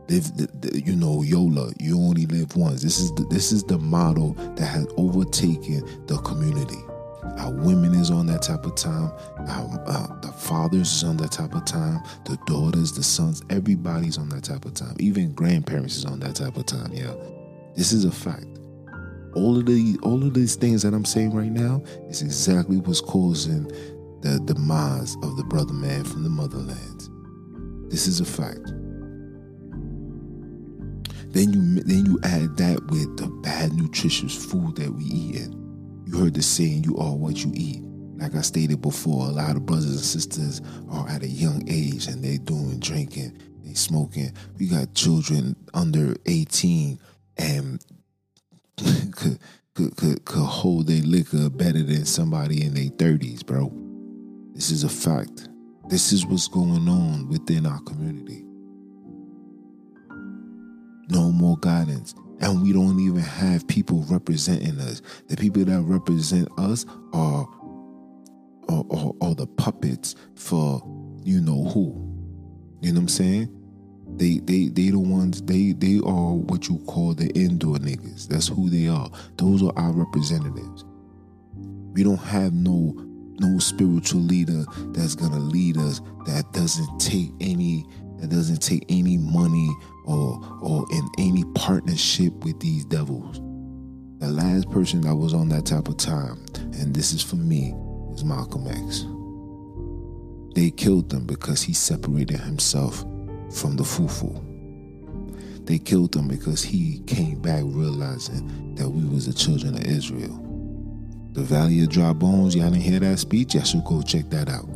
You 0.08 0.96
know, 0.96 1.23
YOLO. 1.23 1.73
You 1.80 1.99
only 1.99 2.26
live 2.26 2.56
once. 2.56 2.82
This 2.82 2.99
is 2.99 3.12
the, 3.14 3.25
this 3.25 3.52
is 3.52 3.64
the 3.64 3.78
model 3.78 4.34
that 4.56 4.66
has 4.66 4.87
overtaken 4.96 6.06
the 6.06 6.18
community. 6.18 6.78
Our 7.38 7.52
women 7.52 7.94
is 7.94 8.11
on 8.11 8.26
that 8.26 8.42
type 8.42 8.64
of 8.64 8.75
time. 8.76 9.11
Our 9.49 9.82
uh, 9.87 10.20
the 10.20 10.32
fathers 10.32 10.92
is 10.92 11.04
on 11.04 11.16
that 11.18 11.32
type 11.32 11.54
of 11.54 11.64
time. 11.64 12.02
The 12.26 12.38
daughters, 12.46 12.92
the 12.92 13.02
sons, 13.02 13.42
everybody's 13.50 14.18
on 14.18 14.28
that 14.28 14.44
type 14.44 14.64
of 14.66 14.75
time. 14.75 14.94
Even 15.00 15.32
grandparents 15.32 15.96
is 15.96 16.04
on 16.04 16.20
that 16.20 16.37
type 16.37 16.56
of 16.56 16.66
time. 16.66 16.92
Yeah, 16.92 17.14
this 17.75 17.92
is 17.92 18.04
a 18.04 18.12
fact. 18.12 18.46
All 19.34 19.58
of 19.58 19.66
the 19.66 19.99
all 20.02 20.23
of 20.23 20.34
these 20.34 20.54
things 20.54 20.82
that 20.82 20.94
I'm 20.94 21.04
saying 21.04 21.34
right 21.34 21.50
now 21.50 21.82
is 22.08 22.23
exactly 22.23 22.76
what's 22.76 23.00
causing 23.00 23.64
the 24.20 24.40
demise 24.44 25.16
of 25.23 25.37
the 25.37 25.44
brother 25.44 25.75
man 25.75 26.04
from 26.04 26.23
the 26.23 26.30
motherland. 26.30 27.08
This 27.90 28.06
is 28.06 28.20
a 28.20 28.25
fact. 28.25 28.70
Then 31.34 31.52
you 31.52 31.82
then 31.82 32.06
you 32.06 32.20
add 32.22 32.56
that 32.58 32.80
with 32.90 33.16
the 33.16 33.26
bad 33.42 33.72
nutritious 33.74 34.36
food 34.46 34.76
that 34.76 34.92
we 34.92 35.04
eating. 35.04 36.02
You 36.06 36.18
heard 36.18 36.34
the 36.34 36.42
saying, 36.42 36.84
"You 36.84 36.96
are 36.98 37.14
what 37.14 37.44
you 37.44 37.50
eat." 37.54 37.82
Like 38.18 38.36
I 38.36 38.40
stated 38.42 38.80
before, 38.80 39.26
a 39.26 39.32
lot 39.32 39.56
of 39.56 39.66
brothers 39.66 39.90
and 39.90 40.00
sisters 40.00 40.62
are 40.88 41.08
at 41.08 41.24
a 41.24 41.28
young 41.28 41.68
age 41.68 42.06
and 42.06 42.22
they're 42.22 42.38
doing 42.38 42.78
drinking, 42.78 43.36
they 43.64 43.74
smoking. 43.74 44.32
We 44.58 44.68
got 44.68 44.94
children 44.94 45.56
under 45.74 46.14
18 46.26 47.00
and 47.36 47.84
could, 49.16 49.40
could, 49.74 49.96
could, 49.96 50.24
could 50.24 50.44
hold 50.44 50.86
their 50.86 51.02
liquor 51.02 51.50
better 51.50 51.82
than 51.82 52.04
somebody 52.04 52.62
in 52.62 52.74
their 52.74 52.90
30s, 52.90 53.44
bro. 53.44 53.72
This 54.54 54.70
is 54.70 54.84
a 54.84 54.88
fact. 54.88 55.48
This 55.88 56.12
is 56.12 56.24
what's 56.24 56.46
going 56.46 56.88
on 56.88 57.28
within 57.28 57.66
our 57.66 57.80
community. 57.80 58.43
No 61.08 61.30
more 61.30 61.56
guidance. 61.58 62.14
And 62.40 62.62
we 62.62 62.73
don't 62.73 62.99
even 63.00 63.20
have 63.20 63.66
people 63.68 64.04
representing 64.08 64.78
us. 64.80 65.02
The 65.28 65.37
people 65.37 65.64
that 65.64 65.80
represent 65.82 66.49
us 66.58 66.84
are 67.12 67.49
are, 68.68 68.84
are, 68.90 69.12
are 69.20 69.34
the 69.34 69.46
puppets 69.46 70.14
for 70.34 70.82
you 71.23 71.40
know 71.40 71.64
who. 71.64 72.00
You 72.80 72.92
know 72.92 73.00
what 73.00 73.02
I'm 73.02 73.08
saying? 73.08 73.61
They 74.16 74.38
they 74.38 74.68
they 74.68 74.90
the 74.90 74.99
ones 74.99 75.42
they 75.42 75.73
they 75.73 75.99
are 75.99 76.34
what 76.34 76.68
you 76.68 76.78
call 76.87 77.14
the 77.14 77.28
indoor 77.30 77.76
niggas. 77.76 78.28
That's 78.28 78.49
who 78.49 78.70
they 78.70 78.88
are. 78.88 79.11
Those 79.37 79.62
are 79.62 79.73
our 79.76 79.92
representatives. 79.92 80.84
We 81.92 82.02
don't 82.02 82.16
have 82.18 82.52
no 82.52 82.94
no 83.40 83.58
spiritual 83.58 84.20
leader 84.20 84.64
that's 84.92 85.14
gonna 85.14 85.38
lead 85.40 85.76
us 85.78 86.00
that 86.26 86.52
doesn't 86.52 87.00
take 87.00 87.32
any 87.40 87.84
that 88.18 88.30
doesn't 88.30 88.62
take 88.62 88.85
any 88.88 89.18
money 89.18 89.71
or 90.06 90.40
or 90.61 90.87
in 90.90 91.09
any 91.18 91.44
partnership 91.54 92.33
with 92.44 92.59
these 92.61 92.85
devils. 92.85 93.40
The 94.21 94.30
last 94.30 94.71
person 94.71 95.00
that 95.02 95.14
was 95.14 95.35
on 95.35 95.49
that 95.50 95.66
type 95.66 95.88
of 95.88 95.97
time, 95.97 96.44
and 96.54 96.94
this 96.94 97.12
is 97.12 97.23
for 97.23 97.37
me, 97.37 97.75
is 98.14 98.25
Malcolm 98.25 98.66
X. 98.66 99.04
They 100.54 100.71
killed 100.71 101.12
him 101.12 101.26
because 101.26 101.62
he 101.62 101.75
separated 101.75 102.38
himself 102.40 103.00
from 103.52 103.76
the 103.76 103.83
fufu. 103.83 104.40
They 105.66 105.78
killed 105.78 106.14
him 106.14 106.28
because 106.28 106.62
he 106.62 107.00
came 107.06 107.40
back 107.40 107.62
realizing 107.66 108.75
that 108.76 108.88
we 108.88 109.04
was 109.04 109.26
the 109.26 109.33
children 109.33 109.75
of 109.75 109.85
Israel. 109.85 110.40
The 111.33 111.42
Valley 111.42 111.83
of 111.83 111.88
Dry 111.88 112.12
Bones, 112.12 112.54
y'all 112.54 112.71
didn't 112.71 112.83
hear 112.83 113.00
that 113.00 113.18
speech? 113.18 113.54
Y'all 113.54 113.64
should 113.64 113.85
go 113.85 114.02
check 114.02 114.30
that 114.30 114.49
out. 114.49 114.68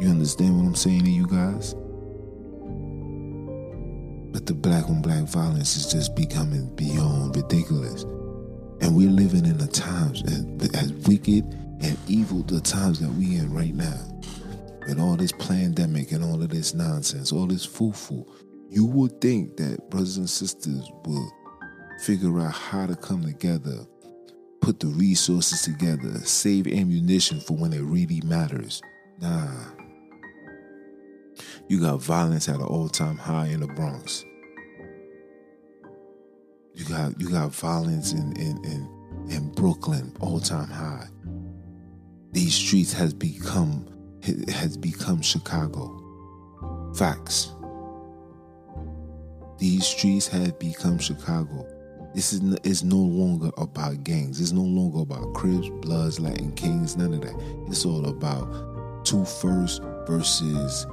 You 0.00 0.08
understand 0.08 0.56
what 0.56 0.66
I'm 0.66 0.74
saying 0.76 1.04
to 1.04 1.10
you 1.10 1.26
guys? 1.26 1.74
But 4.32 4.46
the 4.46 4.54
black 4.54 4.88
on 4.88 5.02
black 5.02 5.24
violence 5.24 5.76
is 5.76 5.90
just 5.90 6.14
becoming 6.14 6.72
beyond 6.76 7.34
ridiculous. 7.34 8.04
And 8.80 8.94
we're 8.94 9.10
living 9.10 9.44
in 9.44 9.58
the 9.58 9.66
times 9.66 10.22
as 10.74 10.92
wicked 11.08 11.44
and 11.80 11.98
evil 12.06 12.42
the 12.44 12.60
times 12.60 13.00
that 13.00 13.10
we 13.10 13.36
in 13.36 13.52
right 13.52 13.74
now. 13.74 14.20
With 14.86 15.00
all 15.00 15.16
this 15.16 15.32
pandemic 15.32 16.12
and 16.12 16.22
all 16.24 16.40
of 16.40 16.48
this 16.50 16.74
nonsense, 16.74 17.32
all 17.32 17.46
this 17.46 17.64
foo-foo, 17.64 18.24
you 18.70 18.86
would 18.86 19.20
think 19.20 19.56
that 19.56 19.90
brothers 19.90 20.16
and 20.16 20.30
sisters 20.30 20.88
would 21.04 21.28
figure 22.02 22.38
out 22.38 22.52
how 22.52 22.86
to 22.86 22.94
come 22.94 23.24
together, 23.24 23.84
put 24.60 24.78
the 24.78 24.86
resources 24.86 25.62
together, 25.62 26.20
save 26.20 26.68
ammunition 26.68 27.40
for 27.40 27.56
when 27.56 27.72
it 27.72 27.82
really 27.82 28.20
matters. 28.24 28.80
Nah. 29.20 29.50
You 31.68 31.80
got 31.80 32.00
violence 32.00 32.48
at 32.48 32.56
an 32.56 32.62
all-time 32.62 33.18
high 33.18 33.48
in 33.48 33.60
the 33.60 33.66
Bronx. 33.66 34.24
You 36.74 36.84
got 36.86 37.20
you 37.20 37.28
got 37.28 37.52
violence 37.52 38.12
in 38.12 38.32
in 38.36 38.64
in, 38.64 39.28
in 39.28 39.52
Brooklyn, 39.52 40.16
all-time 40.20 40.68
high. 40.68 41.08
These 42.32 42.54
streets 42.54 42.92
has 42.94 43.12
become 43.12 43.86
has 44.48 44.78
become 44.78 45.20
Chicago. 45.20 45.94
Facts. 46.94 47.52
These 49.58 49.84
streets 49.86 50.26
have 50.28 50.58
become 50.58 50.98
Chicago. 50.98 51.66
This 52.14 52.32
is 52.32 52.40
is 52.64 52.82
no 52.82 52.96
longer 52.96 53.50
about 53.58 54.04
gangs. 54.04 54.40
It's 54.40 54.52
no 54.52 54.62
longer 54.62 55.00
about 55.00 55.34
Crips, 55.34 55.68
Bloods, 55.82 56.18
Latin 56.18 56.52
Kings, 56.52 56.96
none 56.96 57.12
of 57.12 57.20
that. 57.20 57.66
It's 57.68 57.84
all 57.84 58.06
about 58.06 59.04
Two 59.04 59.24
First 59.26 59.82
versus 60.06 60.86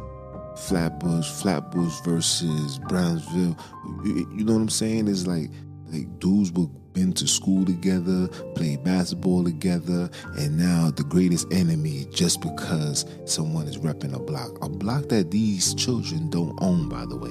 Flatbush, 0.57 1.29
Flatbush 1.41 1.99
versus 2.01 2.79
Brownsville. 2.87 3.57
You 4.05 4.43
know 4.45 4.53
what 4.53 4.61
I'm 4.61 4.69
saying? 4.69 5.07
It's 5.07 5.27
like 5.27 5.49
like 5.91 6.19
dudes 6.19 6.51
were 6.51 6.67
been 6.95 7.13
to 7.13 7.27
school 7.27 7.65
together, 7.65 8.27
played 8.55 8.83
basketball 8.83 9.43
together, 9.43 10.09
and 10.37 10.57
now 10.57 10.89
the 10.89 11.03
greatest 11.03 11.45
enemy 11.51 12.07
just 12.09 12.41
because 12.41 13.05
someone 13.25 13.67
is 13.67 13.77
repping 13.77 14.15
a 14.15 14.19
block. 14.19 14.57
A 14.63 14.69
block 14.69 15.09
that 15.09 15.29
these 15.29 15.75
children 15.75 16.29
don't 16.29 16.57
own, 16.61 16.89
by 16.89 17.05
the 17.05 17.17
way. 17.17 17.29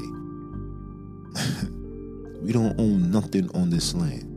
we 2.42 2.52
don't 2.52 2.78
own 2.78 3.10
nothing 3.10 3.50
on 3.56 3.70
this 3.70 3.94
land. 3.94 4.30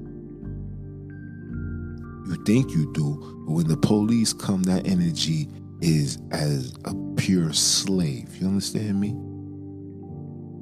You 2.27 2.41
think 2.45 2.71
you 2.71 2.91
do, 2.93 3.43
but 3.45 3.53
when 3.53 3.67
the 3.67 3.77
police 3.77 4.33
come, 4.33 4.63
that 4.63 4.87
energy 4.87 5.49
is 5.81 6.17
as 6.31 6.73
a 6.85 6.93
pure 7.15 7.53
slave. 7.53 8.35
You 8.37 8.47
understand 8.47 8.99
me? 8.99 9.09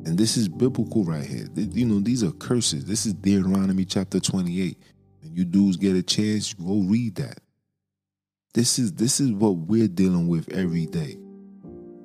And 0.05 0.17
this 0.17 0.37
is 0.37 0.47
biblical 0.47 1.03
right 1.03 1.25
here. 1.25 1.47
You 1.55 1.85
know, 1.85 1.99
these 1.99 2.23
are 2.23 2.31
curses. 2.31 2.85
This 2.85 3.05
is 3.05 3.13
Deuteronomy 3.13 3.85
chapter 3.85 4.19
28. 4.19 4.77
And 5.23 5.35
you 5.35 5.45
dudes 5.45 5.77
get 5.77 5.95
a 5.95 6.03
chance, 6.03 6.53
go 6.53 6.81
read 6.81 7.15
that. 7.15 7.39
This 8.53 8.79
is 8.79 8.93
this 8.93 9.19
is 9.19 9.31
what 9.31 9.57
we're 9.57 9.87
dealing 9.87 10.27
with 10.27 10.49
every 10.49 10.85
day. 10.85 11.17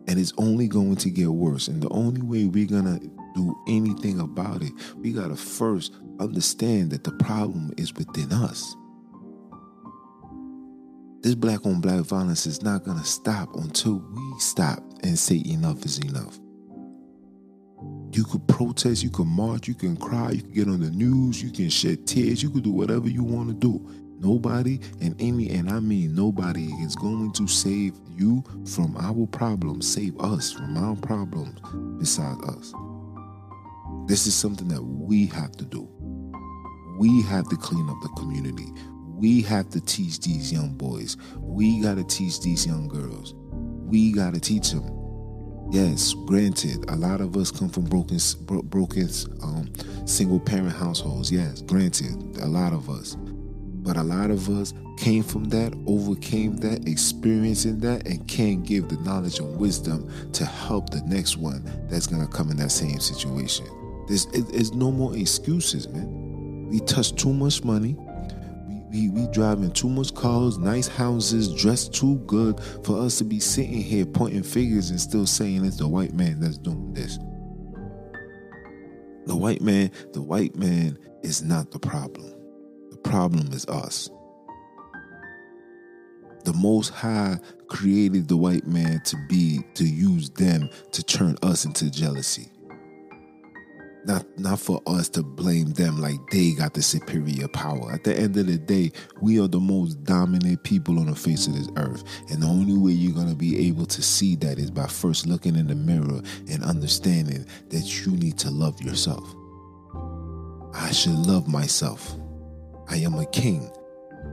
And 0.09 0.19
it's 0.19 0.33
only 0.39 0.67
going 0.67 0.97
to 0.97 1.11
get 1.11 1.29
worse. 1.29 1.69
And 1.69 1.83
the 1.83 1.91
only 1.91 2.23
way 2.23 2.47
we're 2.47 2.67
gonna 2.67 2.99
do 3.35 3.57
anything 3.69 4.19
about 4.19 4.63
it, 4.63 4.73
we 4.97 5.13
gotta 5.13 5.37
first 5.37 5.93
understand 6.19 6.91
that 6.91 7.05
the 7.05 7.13
problem 7.13 7.73
is 7.77 7.95
within 7.95 8.33
us. 8.33 8.75
This 11.23 11.35
black 11.35 11.67
on 11.67 11.83
black 11.83 12.01
violence 12.01 12.47
is 12.47 12.63
not 12.63 12.85
gonna 12.85 13.05
stop 13.05 13.55
until 13.57 14.03
we 14.15 14.41
stop 14.41 14.83
and 15.03 15.19
say 15.19 15.43
enough 15.45 15.85
is 15.85 15.99
enough. 15.99 16.39
You 18.13 18.25
could 18.25 18.49
protest, 18.49 19.03
you 19.03 19.11
can 19.11 19.27
march, 19.27 19.69
you 19.69 19.75
can 19.75 19.99
cry, 19.99 20.31
you 20.31 20.43
can 20.43 20.53
get 20.53 20.69
on 20.69 20.81
the 20.81 20.91
news, 20.91 21.43
you 21.43 21.51
can 21.51 21.69
shed 21.69 22.07
tears, 22.07 22.43
you 22.43 22.49
can 22.49 22.63
do 22.63 22.71
whatever 22.71 23.09
you 23.09 23.23
want 23.23 23.49
to 23.49 23.55
do. 23.55 23.87
Nobody 24.19 24.81
and 25.03 25.15
any 25.21 25.51
and 25.51 25.69
I 25.69 25.81
mean 25.81 26.15
nobody 26.15 26.67
is 26.83 26.97
going 26.97 27.33
to 27.33 27.47
save 27.47 27.95
you 28.17 28.43
from 28.65 28.97
our 28.97 29.27
problems, 29.27 29.93
save 29.93 30.19
us 30.21 30.51
from 30.51 30.75
our 30.79 30.97
problems 30.97 31.61
besides 31.99 32.43
us. 32.49 32.73
This 34.07 34.27
is 34.27 34.35
something 34.35 34.69
that 34.69 34.83
we 34.83 35.27
have 35.27 35.53
to 35.53 35.67
do. 35.67 35.87
We 36.99 37.23
have 37.25 37.49
to 37.51 37.57
clean 37.57 37.89
up 37.91 38.01
the 38.03 38.09
community. 38.17 38.73
We 39.21 39.43
have 39.43 39.69
to 39.71 39.83
teach 39.83 40.21
these 40.21 40.51
young 40.51 40.71
boys. 40.71 41.19
We 41.37 41.83
got 41.83 41.97
to 41.97 42.05
teach 42.05 42.41
these 42.41 42.67
young 42.67 42.89
girls. 42.89 43.35
We 43.35 44.13
got 44.13 44.33
to 44.33 44.41
teach 44.41 44.71
them. 44.71 44.97
Yes, 45.71 46.15
granted, 46.25 46.89
a 46.89 46.97
lot 46.97 47.21
of 47.21 47.37
us 47.37 47.51
come 47.51 47.69
from 47.69 47.85
broken, 47.85 48.19
broken, 48.47 49.11
um, 49.43 49.71
single 50.07 50.41
parent 50.41 50.75
households. 50.75 51.31
Yes, 51.31 51.61
granted, 51.61 52.39
a 52.39 52.47
lot 52.47 52.73
of 52.73 52.89
us. 52.89 53.15
But 53.21 53.99
a 53.99 54.03
lot 54.03 54.31
of 54.31 54.49
us 54.49 54.73
came 54.97 55.23
from 55.23 55.45
that, 55.51 55.75
overcame 55.87 56.57
that, 56.57 56.89
experiencing 56.89 57.79
that, 57.81 58.07
and 58.07 58.27
can 58.27 58.63
give 58.63 58.89
the 58.89 58.97
knowledge 59.03 59.39
and 59.39 59.59
wisdom 59.59 60.11
to 60.33 60.47
help 60.47 60.89
the 60.89 61.03
next 61.03 61.37
one 61.37 61.63
that's 61.91 62.07
gonna 62.07 62.27
come 62.27 62.51
in 62.51 62.57
that 62.57 62.73
same 62.73 63.01
situation. 63.01 63.67
There's, 64.09 64.25
there's 64.27 64.73
no 64.73 64.91
more 64.91 65.15
excuses, 65.15 65.89
man. 65.89 66.69
We 66.71 66.81
touch 66.81 67.15
too 67.17 67.35
much 67.35 67.65
money. 67.65 67.99
We, 68.91 69.09
we, 69.09 69.29
driving 69.29 69.71
too 69.71 69.89
much 69.89 70.15
cars, 70.15 70.59
nice 70.59 70.89
houses, 70.89 71.55
dressed 71.55 71.95
too 71.95 72.17
good 72.27 72.61
for 72.85 72.99
us 72.99 73.19
to 73.19 73.25
be 73.25 73.39
sitting 73.39 73.81
here 73.81 74.05
pointing 74.05 74.43
fingers 74.43 74.91
and 74.91 75.01
still 75.01 75.27
saying 75.27 75.65
it's 75.65 75.77
the 75.77 75.87
white 75.87 76.13
man 76.13 76.41
that's 76.41 76.59
doing 76.59 76.93
this. 76.93 77.19
The 79.27 79.37
white 79.37 79.61
man, 79.61 79.93
the 80.13 80.21
white 80.23 80.57
man 80.57 80.99
is 81.23 81.41
not 81.41 81.71
the 81.71 81.79
problem. 81.79 82.35
The 82.91 82.97
problem 82.97 83.53
is 83.53 83.65
us. 83.67 84.11
The 86.45 86.55
Most 86.55 86.89
High 86.89 87.39
created 87.69 88.27
the 88.27 88.37
white 88.37 88.67
man 88.67 89.03
to 89.05 89.17
be, 89.29 89.61
to 89.75 89.85
use 89.85 90.31
them 90.31 90.69
to 90.91 91.03
turn 91.05 91.37
us 91.43 91.65
into 91.65 91.91
jealousy. 91.91 92.50
Not 94.07 94.25
not 94.39 94.59
for 94.59 94.81
us 94.87 95.09
to 95.11 95.23
blame 95.23 95.73
them 95.73 96.01
like 96.01 96.19
they 96.31 96.53
got 96.53 96.73
the 96.75 96.83
superior 96.83 97.49
power. 97.49 97.93
At 97.93 98.05
the 98.05 98.17
end 98.17 98.37
of 98.39 98.47
the 98.47 98.57
day, 98.57 98.93
we 99.21 99.39
are 99.41 99.49
the 99.49 99.61
most 99.61 100.03
dominant 100.05 100.63
people 100.65 100.99
on 100.99 101.07
the 101.07 101.15
face 101.15 101.47
of 101.47 101.55
this 101.55 101.69
earth. 101.77 102.03
And 102.31 102.43
the 102.43 102.47
only 102.47 102.77
way 102.77 102.93
you're 102.93 103.15
gonna 103.15 103.35
be 103.35 103.69
able 103.69 103.87
to 103.87 104.03
see 104.03 104.37
that 104.37 104.59
is 104.59 104.71
by 104.71 104.87
first 104.87 105.27
looking 105.27 105.55
in 105.55 105.67
the 105.67 105.75
mirror 105.75 106.23
and 106.51 106.65
understanding 106.65 107.47
that 107.69 108.05
you 108.07 108.13
need 108.13 108.39
to 108.39 108.51
love 108.51 108.81
yourself. 108.81 109.35
I 110.75 110.91
should 110.93 111.27
love 111.27 111.47
myself. 111.47 112.15
I 112.89 112.97
am 112.97 113.15
a 113.15 113.27
king. 113.27 113.71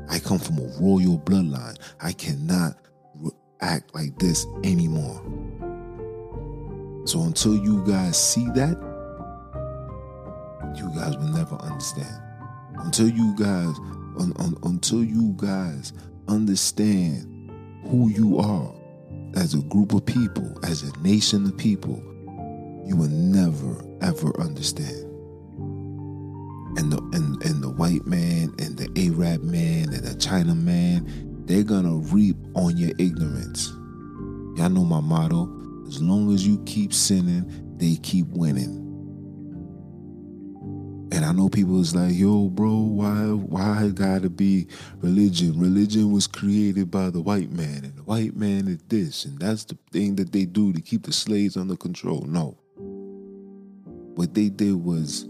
I 0.09 0.19
come 0.19 0.39
from 0.39 0.59
a 0.59 0.67
royal 0.79 1.19
bloodline. 1.19 1.77
I 2.01 2.13
cannot 2.13 2.77
act 3.59 3.93
like 3.93 4.17
this 4.17 4.45
anymore. 4.63 5.21
So 7.05 7.23
until 7.23 7.55
you 7.55 7.83
guys 7.85 8.17
see 8.21 8.45
that, 8.51 8.77
you 10.75 10.89
guys 10.95 11.15
will 11.17 11.29
never 11.29 11.55
understand. 11.55 12.21
Until 12.77 13.09
you 13.09 13.35
guys, 13.35 13.77
un, 14.19 14.33
un, 14.37 14.57
until 14.63 15.03
you 15.03 15.33
guys 15.37 15.93
understand 16.27 17.51
who 17.85 18.09
you 18.09 18.37
are 18.39 18.73
as 19.35 19.53
a 19.53 19.61
group 19.63 19.93
of 19.93 20.05
people, 20.05 20.57
as 20.63 20.83
a 20.83 20.99
nation 20.99 21.45
of 21.45 21.57
people, 21.57 22.01
you 22.85 22.95
will 22.95 23.09
never 23.09 23.83
ever 24.01 24.39
understand. 24.39 25.03
And 26.77 26.91
the 26.91 26.97
and, 27.13 27.43
and 27.43 27.63
the 27.63 27.71
white 27.71 28.05
man 28.05 28.53
and 28.59 28.77
the 28.77 28.87
Arab 28.95 29.43
man 29.43 29.93
and 29.93 30.03
the 30.03 30.15
China 30.15 30.53
man, 30.53 31.43
they're 31.45 31.63
gonna 31.63 31.95
reap 31.95 32.37
on 32.55 32.77
your 32.77 32.91
ignorance. 32.99 33.69
Y'all 34.57 34.69
know 34.69 34.85
my 34.85 35.01
motto. 35.01 35.53
As 35.87 36.01
long 36.01 36.33
as 36.33 36.45
you 36.45 36.61
keep 36.65 36.93
sinning, 36.93 37.75
they 37.77 37.95
keep 37.97 38.27
winning. 38.27 38.86
I 41.27 41.33
know 41.33 41.49
people 41.49 41.81
is 41.81 41.93
like, 41.93 42.15
yo, 42.15 42.47
bro, 42.47 42.73
why 42.73 43.33
why 43.33 43.89
gotta 43.89 44.29
be 44.29 44.67
religion? 45.01 45.59
Religion 45.59 46.11
was 46.11 46.25
created 46.25 46.89
by 46.89 47.09
the 47.09 47.19
white 47.19 47.51
man, 47.51 47.83
and 47.83 47.95
the 47.97 48.03
white 48.03 48.35
man 48.35 48.69
is 48.69 48.79
this, 48.87 49.25
and 49.25 49.37
that's 49.37 49.65
the 49.65 49.77
thing 49.91 50.15
that 50.15 50.31
they 50.31 50.45
do 50.45 50.71
to 50.71 50.79
keep 50.79 51.03
the 51.03 51.11
slaves 51.11 51.57
under 51.57 51.75
control. 51.75 52.21
No. 52.21 52.57
What 54.15 54.33
they 54.35 54.47
did 54.47 54.75
was 54.75 55.27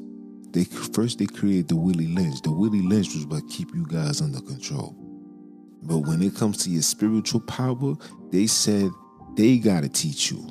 they 0.52 0.66
first 0.66 1.18
they 1.18 1.26
created 1.26 1.70
the 1.70 1.76
Willie 1.76 2.08
Lynch. 2.08 2.44
The 2.44 2.52
Willie 2.52 2.84
Lynch 2.84 3.16
was 3.16 3.24
about 3.24 3.50
keep 3.50 3.74
you 3.74 3.86
guys 3.88 4.22
under 4.22 4.42
control. 4.42 4.96
But 5.82 6.00
when 6.00 6.22
it 6.22 6.36
comes 6.36 6.64
to 6.64 6.70
your 6.70 6.84
spiritual 6.84 7.42
power, 7.42 7.96
they 8.30 8.46
said 8.46 8.92
they 9.36 9.58
gotta 9.58 9.90
teach 9.90 10.30
you. 10.30 10.48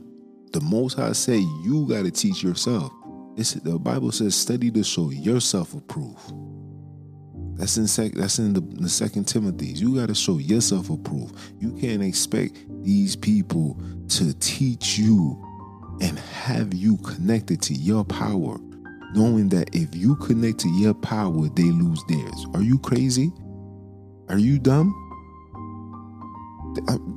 The 0.53 0.61
most 0.61 0.95
High 0.95 1.13
say 1.13 1.39
you 1.39 1.87
gotta 1.89 2.11
teach 2.11 2.43
yourself. 2.43 2.91
It's, 3.37 3.53
the 3.55 3.79
Bible 3.79 4.13
says, 4.13 4.35
"Study 4.35 4.71
to 4.73 4.83
show 4.83 5.11
yourself 5.11 5.75
approved." 5.75 6.33
That's 7.57 7.79
in 7.79 7.87
sec, 7.87 8.13
that's 8.13 8.39
in 8.39 8.53
the, 8.53 8.61
the 8.61 8.89
Second 8.89 9.25
Timothy. 9.25 9.69
You 9.69 9.97
got 9.97 10.09
to 10.09 10.15
show 10.15 10.39
yourself 10.39 10.91
approved. 10.91 11.37
You 11.59 11.73
can't 11.73 12.03
expect 12.03 12.57
these 12.85 13.17
people 13.17 13.81
to 14.09 14.35
teach 14.41 14.99
you 14.99 15.43
and 16.03 16.19
have 16.19 16.75
you 16.75 16.99
connected 16.99 17.63
to 17.63 17.75
your 17.75 18.05
power, 18.05 18.59
knowing 19.15 19.49
that 19.51 19.75
if 19.75 19.95
you 19.95 20.17
connect 20.17 20.59
to 20.61 20.69
your 20.69 20.93
power, 20.93 21.49
they 21.49 21.63
lose 21.63 22.03
theirs. 22.09 22.47
Are 22.53 22.63
you 22.63 22.79
crazy? 22.79 23.33
Are 24.29 24.39
you 24.39 24.59
dumb? 24.59 24.95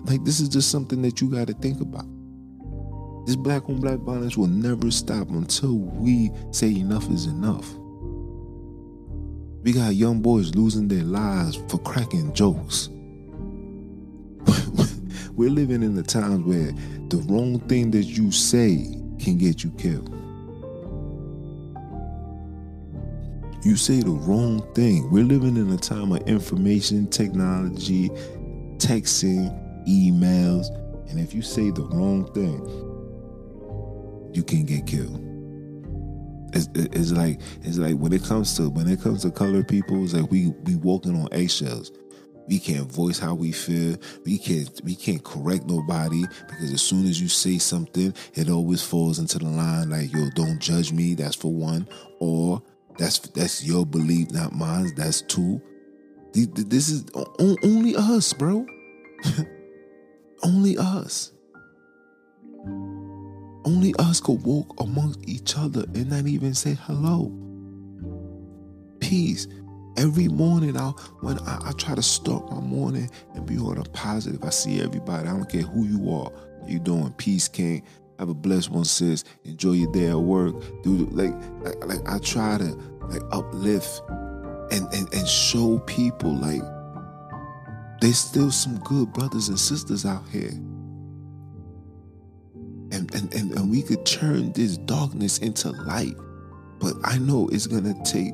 Like 0.05 0.23
this 0.23 0.39
is 0.39 0.47
just 0.47 0.71
something 0.71 1.01
that 1.01 1.19
you 1.19 1.29
got 1.29 1.47
to 1.47 1.53
think 1.53 1.81
about. 1.81 2.05
This 3.25 3.35
black 3.35 3.69
on 3.69 3.79
black 3.79 3.99
violence 3.99 4.37
will 4.37 4.47
never 4.47 4.89
stop 4.91 5.29
until 5.29 5.75
we 5.77 6.31
say 6.51 6.75
enough 6.75 7.09
is 7.09 7.25
enough. 7.25 7.69
We 9.61 9.73
got 9.73 9.95
young 9.95 10.21
boys 10.21 10.55
losing 10.55 10.87
their 10.87 11.03
lives 11.03 11.57
for 11.67 11.77
cracking 11.79 12.33
jokes. 12.33 12.89
We're 15.33 15.49
living 15.49 15.83
in 15.83 15.95
the 15.95 16.03
times 16.03 16.45
where 16.45 16.71
the 17.09 17.17
wrong 17.27 17.59
thing 17.67 17.91
that 17.91 18.05
you 18.05 18.31
say 18.31 18.85
can 19.19 19.37
get 19.37 19.63
you 19.63 19.71
killed. 19.71 20.15
You 23.63 23.75
say 23.75 23.99
the 23.99 24.11
wrong 24.11 24.61
thing. 24.73 25.11
We're 25.11 25.25
living 25.25 25.57
in 25.57 25.69
a 25.71 25.77
time 25.77 26.13
of 26.13 26.21
information 26.27 27.07
technology, 27.07 28.09
texting, 28.77 29.51
emails, 29.85 30.67
and 31.09 31.19
if 31.19 31.33
you 31.33 31.41
say 31.41 31.69
the 31.69 31.83
wrong 31.83 32.31
thing, 32.33 32.88
you 34.33 34.43
can 34.43 34.65
get 34.65 34.85
killed. 34.85 35.25
It's, 36.53 36.67
it's 36.73 37.11
like 37.11 37.39
it's 37.61 37.77
like 37.77 37.95
when 37.95 38.13
it 38.13 38.23
comes 38.23 38.55
to 38.57 38.69
when 38.69 38.87
it 38.87 39.01
comes 39.01 39.21
to 39.21 39.31
colored 39.31 39.67
people, 39.67 40.03
it's 40.03 40.13
like 40.13 40.29
we 40.31 40.47
we 40.63 40.75
walking 40.75 41.15
on 41.15 41.27
eggshells. 41.31 41.91
We 42.47 42.57
can't 42.57 42.91
voice 42.91 43.19
how 43.19 43.35
we 43.35 43.51
feel. 43.51 43.97
We 44.25 44.39
can't 44.39 44.81
we 44.83 44.95
can't 44.95 45.23
correct 45.23 45.65
nobody 45.65 46.23
because 46.47 46.73
as 46.73 46.81
soon 46.81 47.05
as 47.05 47.21
you 47.21 47.27
say 47.27 47.59
something, 47.59 48.13
it 48.33 48.49
always 48.49 48.81
falls 48.81 49.19
into 49.19 49.37
the 49.37 49.45
line 49.45 49.91
like 49.91 50.11
yo, 50.11 50.29
don't 50.33 50.59
judge 50.59 50.91
me. 50.91 51.13
That's 51.13 51.35
for 51.35 51.53
one, 51.53 51.87
or 52.19 52.63
that's 52.97 53.19
that's 53.19 53.63
your 53.63 53.85
belief, 53.85 54.31
not 54.31 54.53
mine. 54.53 54.93
That's 54.95 55.21
two. 55.21 55.61
This 56.33 56.89
is 56.89 57.05
only 57.39 57.95
us, 57.95 58.33
bro. 58.33 58.65
only 60.43 60.77
us. 60.77 61.31
Only 63.69 63.93
us 63.99 64.19
could 64.19 64.41
walk 64.43 64.81
amongst 64.81 65.19
each 65.29 65.55
other 65.55 65.83
and 65.93 66.09
not 66.09 66.25
even 66.25 66.55
say 66.55 66.75
hello. 66.85 67.31
Peace. 68.99 69.47
Every 69.95 70.27
morning, 70.27 70.75
I 70.75 70.89
when 71.21 71.37
I, 71.41 71.59
I 71.65 71.71
try 71.73 71.93
to 71.93 72.01
start 72.01 72.49
my 72.51 72.59
morning 72.61 73.11
and 73.35 73.45
be 73.45 73.57
on 73.57 73.77
a 73.77 73.83
positive. 73.83 74.43
I 74.43 74.49
see 74.49 74.81
everybody. 74.81 75.27
I 75.27 75.33
don't 75.33 75.47
care 75.47 75.61
who 75.61 75.85
you 75.85 76.11
are. 76.11 76.31
You 76.65 76.79
doing 76.79 77.13
peace, 77.13 77.47
King. 77.47 77.83
Have 78.17 78.29
a 78.29 78.33
blessed 78.33 78.71
one, 78.71 78.85
sis. 78.85 79.23
Enjoy 79.43 79.73
your 79.73 79.91
day 79.91 80.07
at 80.07 80.17
work. 80.17 80.55
Do 80.81 81.05
like, 81.11 81.35
like, 81.61 81.85
like 81.85 82.09
I 82.09 82.17
try 82.17 82.57
to 82.57 82.75
like 83.09 83.21
uplift 83.31 84.01
and, 84.71 84.91
and 84.95 85.13
and 85.13 85.27
show 85.27 85.77
people 85.85 86.35
like 86.35 86.63
there's 88.01 88.17
still 88.17 88.49
some 88.49 88.79
good 88.79 89.13
brothers 89.13 89.49
and 89.49 89.59
sisters 89.59 90.07
out 90.07 90.27
here 90.29 90.53
and, 92.91 93.13
and, 93.13 93.33
and, 93.33 93.51
and 93.51 93.71
we 93.71 93.81
could 93.81 94.05
turn 94.05 94.51
this 94.53 94.77
darkness 94.77 95.37
into 95.39 95.71
light. 95.71 96.15
But 96.79 96.95
I 97.03 97.17
know 97.17 97.49
it's 97.51 97.67
gonna 97.67 97.95
take 98.03 98.33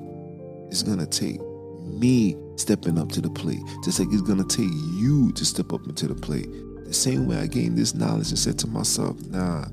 it's 0.69 0.83
gonna 0.83 1.05
take 1.05 1.39
me 1.85 2.37
stepping 2.57 2.97
up 2.97 3.11
to 3.13 3.21
the 3.21 3.29
plate. 3.29 3.61
Just 3.83 3.99
like 3.99 4.09
it's 4.11 4.21
gonna 4.21 4.43
take 4.43 4.69
you 4.93 5.31
to 5.33 5.45
step 5.45 5.73
up 5.73 5.85
into 5.87 6.07
the 6.07 6.15
plate. 6.15 6.49
The 6.85 6.93
same 6.93 7.25
way 7.25 7.37
I 7.37 7.47
gained 7.47 7.77
this 7.77 7.95
knowledge 7.95 8.29
and 8.29 8.37
said 8.37 8.59
to 8.59 8.67
myself, 8.67 9.19
nah, 9.25 9.65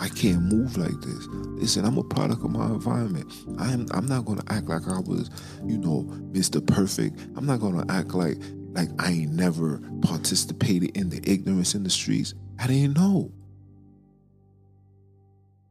I 0.00 0.08
can't 0.08 0.42
move 0.42 0.76
like 0.78 0.98
this. 1.00 1.26
Listen, 1.60 1.84
I'm 1.84 1.98
a 1.98 2.04
product 2.04 2.44
of 2.44 2.50
my 2.50 2.66
environment. 2.66 3.30
I'm 3.58 3.86
I'm 3.92 4.06
not 4.06 4.24
gonna 4.24 4.44
act 4.48 4.68
like 4.68 4.86
I 4.88 5.00
was, 5.00 5.30
you 5.64 5.78
know, 5.78 6.04
Mr. 6.32 6.64
Perfect. 6.64 7.18
I'm 7.36 7.46
not 7.46 7.60
gonna 7.60 7.84
act 7.88 8.14
like 8.14 8.38
like 8.72 8.88
I 8.98 9.10
ain't 9.10 9.32
never 9.32 9.80
participated 10.02 10.96
in 10.96 11.10
the 11.10 11.20
ignorance 11.30 11.74
in 11.74 11.82
the 11.82 11.90
streets. 11.90 12.34
I 12.58 12.66
didn't 12.68 12.96
know. 12.96 13.32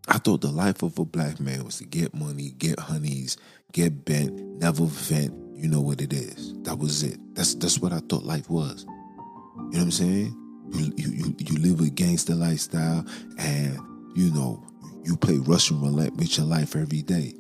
I 0.09 0.17
thought 0.17 0.41
the 0.41 0.51
life 0.51 0.81
of 0.81 0.97
a 0.97 1.05
black 1.05 1.39
man 1.39 1.63
was 1.63 1.77
to 1.77 1.85
get 1.85 2.15
money, 2.15 2.51
get 2.57 2.79
honeys, 2.79 3.37
get 3.71 4.05
bent, 4.05 4.33
never 4.59 4.85
vent. 4.85 5.33
You 5.55 5.67
know 5.67 5.81
what 5.81 6.01
it 6.01 6.13
is. 6.13 6.53
That 6.63 6.79
was 6.79 7.03
it. 7.03 7.19
That's 7.35 7.53
that's 7.55 7.79
what 7.79 7.93
I 7.93 7.99
thought 8.09 8.23
life 8.23 8.49
was. 8.49 8.85
You 8.85 9.61
know 9.61 9.69
what 9.69 9.81
I'm 9.81 9.91
saying? 9.91 10.35
You 10.73 10.93
you 10.97 11.11
you, 11.11 11.35
you 11.37 11.57
live 11.59 11.81
a 11.81 11.89
gangster 11.89 12.33
lifestyle 12.33 13.05
and 13.37 13.79
you 14.15 14.31
know, 14.33 14.65
you 15.03 15.15
play 15.15 15.37
Russian 15.37 15.79
roulette 15.81 16.15
with 16.15 16.37
your 16.37 16.47
life 16.47 16.75
every 16.75 17.03
day. 17.03 17.33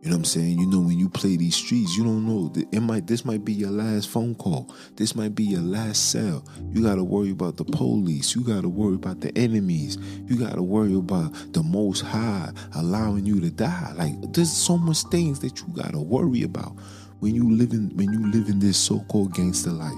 You 0.00 0.10
know 0.10 0.16
what 0.16 0.18
I'm 0.18 0.24
saying? 0.26 0.60
You 0.60 0.66
know, 0.66 0.78
when 0.78 0.96
you 0.96 1.08
play 1.08 1.36
these 1.36 1.56
streets, 1.56 1.96
you 1.96 2.04
don't 2.04 2.24
know. 2.24 2.52
It 2.70 2.80
might 2.80 3.08
this 3.08 3.24
might 3.24 3.44
be 3.44 3.52
your 3.52 3.70
last 3.70 4.08
phone 4.08 4.36
call. 4.36 4.72
This 4.94 5.16
might 5.16 5.34
be 5.34 5.42
your 5.42 5.60
last 5.60 6.12
cell. 6.12 6.44
You 6.70 6.84
gotta 6.84 7.02
worry 7.02 7.30
about 7.30 7.56
the 7.56 7.64
police. 7.64 8.36
You 8.36 8.44
gotta 8.44 8.68
worry 8.68 8.94
about 8.94 9.20
the 9.20 9.36
enemies. 9.36 9.98
You 10.26 10.38
gotta 10.38 10.62
worry 10.62 10.94
about 10.94 11.32
the 11.52 11.64
most 11.64 12.02
high 12.02 12.52
allowing 12.76 13.26
you 13.26 13.40
to 13.40 13.50
die. 13.50 13.92
Like 13.96 14.14
there's 14.32 14.52
so 14.52 14.78
much 14.78 15.02
things 15.10 15.40
that 15.40 15.60
you 15.60 15.66
gotta 15.74 15.98
worry 15.98 16.44
about 16.44 16.76
when 17.18 17.34
you 17.34 17.50
live 17.50 17.72
in 17.72 17.90
when 17.96 18.12
you 18.12 18.30
live 18.30 18.48
in 18.48 18.60
this 18.60 18.78
so-called 18.78 19.34
gangster 19.34 19.70
life. 19.70 19.92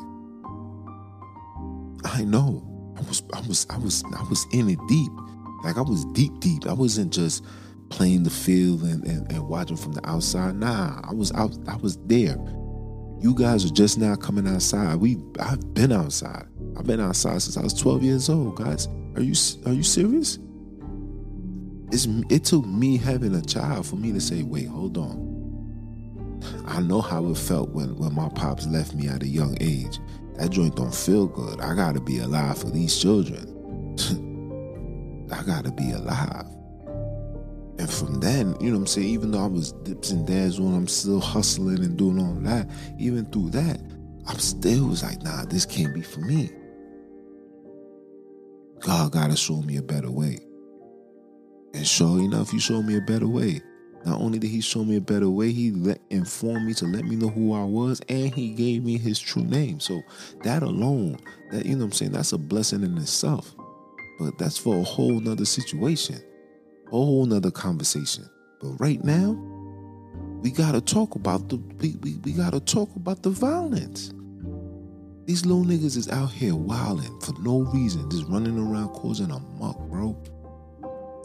I 2.04 2.24
know. 2.24 2.64
I 2.96 3.02
was 3.02 3.22
I 3.34 3.40
was 3.46 3.66
I 3.68 3.76
was 3.76 4.02
I 4.16 4.22
was 4.30 4.46
in 4.52 4.70
it 4.70 4.78
deep. 4.88 5.12
Like 5.62 5.76
I 5.76 5.82
was 5.82 6.06
deep, 6.14 6.40
deep. 6.40 6.66
I 6.66 6.72
wasn't 6.72 7.12
just 7.12 7.44
playing 7.90 8.22
the 8.22 8.30
field 8.30 8.82
and, 8.82 9.04
and, 9.04 9.30
and 9.30 9.46
watching 9.46 9.76
from 9.76 9.92
the 9.92 10.08
outside. 10.08 10.54
Nah, 10.54 11.00
I 11.04 11.12
was 11.12 11.32
out. 11.32 11.54
I 11.68 11.76
was 11.76 11.98
there. 12.06 12.36
You 13.20 13.34
guys 13.34 13.66
are 13.66 13.74
just 13.74 13.98
now 13.98 14.16
coming 14.16 14.48
outside. 14.48 14.96
We, 14.96 15.18
I've 15.38 15.74
been 15.74 15.92
outside. 15.92 16.46
I've 16.78 16.86
been 16.86 17.00
outside 17.00 17.42
since 17.42 17.58
I 17.58 17.62
was 17.62 17.74
12 17.74 18.02
years 18.02 18.30
old. 18.30 18.56
Guys, 18.56 18.88
are 19.16 19.22
you 19.22 19.34
are 19.66 19.74
you 19.74 19.82
serious? 19.82 20.38
It's, 21.92 22.06
it 22.30 22.44
took 22.44 22.64
me 22.64 22.96
having 22.96 23.34
a 23.34 23.42
child 23.42 23.84
for 23.86 23.96
me 23.96 24.12
to 24.12 24.20
say, 24.20 24.44
wait, 24.44 24.68
hold 24.68 24.96
on. 24.96 25.28
I 26.66 26.80
know 26.80 27.00
how 27.00 27.26
it 27.26 27.36
felt 27.36 27.70
when, 27.70 27.96
when 27.96 28.14
my 28.14 28.28
pops 28.30 28.66
left 28.66 28.94
me 28.94 29.08
at 29.08 29.22
a 29.22 29.26
young 29.26 29.58
age. 29.60 29.98
That 30.36 30.50
joint 30.50 30.76
don't 30.76 30.94
feel 30.94 31.26
good. 31.26 31.60
I 31.60 31.74
gotta 31.74 32.00
be 32.00 32.20
alive 32.20 32.58
for 32.58 32.70
these 32.70 32.96
children. 32.98 33.96
I 35.32 35.42
gotta 35.42 35.72
be 35.72 35.90
alive. 35.90 36.46
And 37.80 37.90
from 37.90 38.20
then, 38.20 38.54
you 38.60 38.66
know 38.66 38.76
what 38.76 38.82
I'm 38.82 38.86
saying, 38.88 39.08
even 39.08 39.30
though 39.30 39.42
I 39.42 39.46
was 39.46 39.72
dips 39.72 40.10
and 40.10 40.26
dabs 40.26 40.60
when 40.60 40.74
I'm 40.74 40.86
still 40.86 41.18
hustling 41.18 41.78
and 41.78 41.96
doing 41.96 42.20
all 42.20 42.34
that, 42.42 42.68
even 42.98 43.24
through 43.24 43.48
that, 43.52 43.80
I'm 44.26 44.38
still 44.38 44.88
was 44.88 45.02
like, 45.02 45.22
nah, 45.22 45.46
this 45.46 45.64
can't 45.64 45.94
be 45.94 46.02
for 46.02 46.20
me. 46.20 46.50
God 48.80 49.12
gotta 49.12 49.34
show 49.34 49.62
me 49.62 49.78
a 49.78 49.82
better 49.82 50.10
way. 50.10 50.40
And 51.72 51.86
sure 51.86 52.20
enough, 52.20 52.50
he 52.50 52.58
showed 52.58 52.84
me 52.84 52.98
a 52.98 53.00
better 53.00 53.26
way. 53.26 53.62
Not 54.04 54.20
only 54.20 54.38
did 54.38 54.50
he 54.50 54.60
show 54.60 54.84
me 54.84 54.96
a 54.96 55.00
better 55.00 55.30
way, 55.30 55.50
he 55.50 55.70
let, 55.70 56.02
informed 56.10 56.66
me 56.66 56.74
to 56.74 56.84
let 56.84 57.06
me 57.06 57.16
know 57.16 57.28
who 57.28 57.54
I 57.54 57.64
was, 57.64 58.02
and 58.10 58.30
he 58.34 58.50
gave 58.50 58.84
me 58.84 58.98
his 58.98 59.18
true 59.18 59.44
name. 59.44 59.80
So 59.80 60.02
that 60.42 60.62
alone, 60.62 61.18
that 61.50 61.64
you 61.64 61.76
know 61.76 61.78
what 61.78 61.84
I'm 61.84 61.92
saying, 61.92 62.12
that's 62.12 62.34
a 62.34 62.38
blessing 62.38 62.82
in 62.82 62.98
itself. 62.98 63.54
But 64.18 64.36
that's 64.36 64.58
for 64.58 64.76
a 64.76 64.82
whole 64.82 65.18
nother 65.18 65.46
situation, 65.46 66.20
whole 66.96 67.26
nother 67.26 67.50
conversation. 67.50 68.28
But 68.60 68.70
right 68.80 69.02
now, 69.04 69.32
we 70.42 70.50
gotta 70.50 70.80
talk 70.80 71.14
about 71.14 71.48
the 71.48 71.56
we, 71.56 71.96
we, 72.02 72.16
we 72.24 72.32
gotta 72.32 72.60
talk 72.60 72.94
about 72.96 73.22
the 73.22 73.30
violence. 73.30 74.12
These 75.26 75.46
little 75.46 75.64
niggas 75.64 75.96
is 75.96 76.08
out 76.08 76.32
here 76.32 76.54
wilding 76.54 77.20
for 77.20 77.32
no 77.40 77.60
reason, 77.60 78.10
just 78.10 78.26
running 78.26 78.58
around 78.58 78.88
causing 78.88 79.30
a 79.30 79.38
muck, 79.38 79.78
bro. 79.88 80.16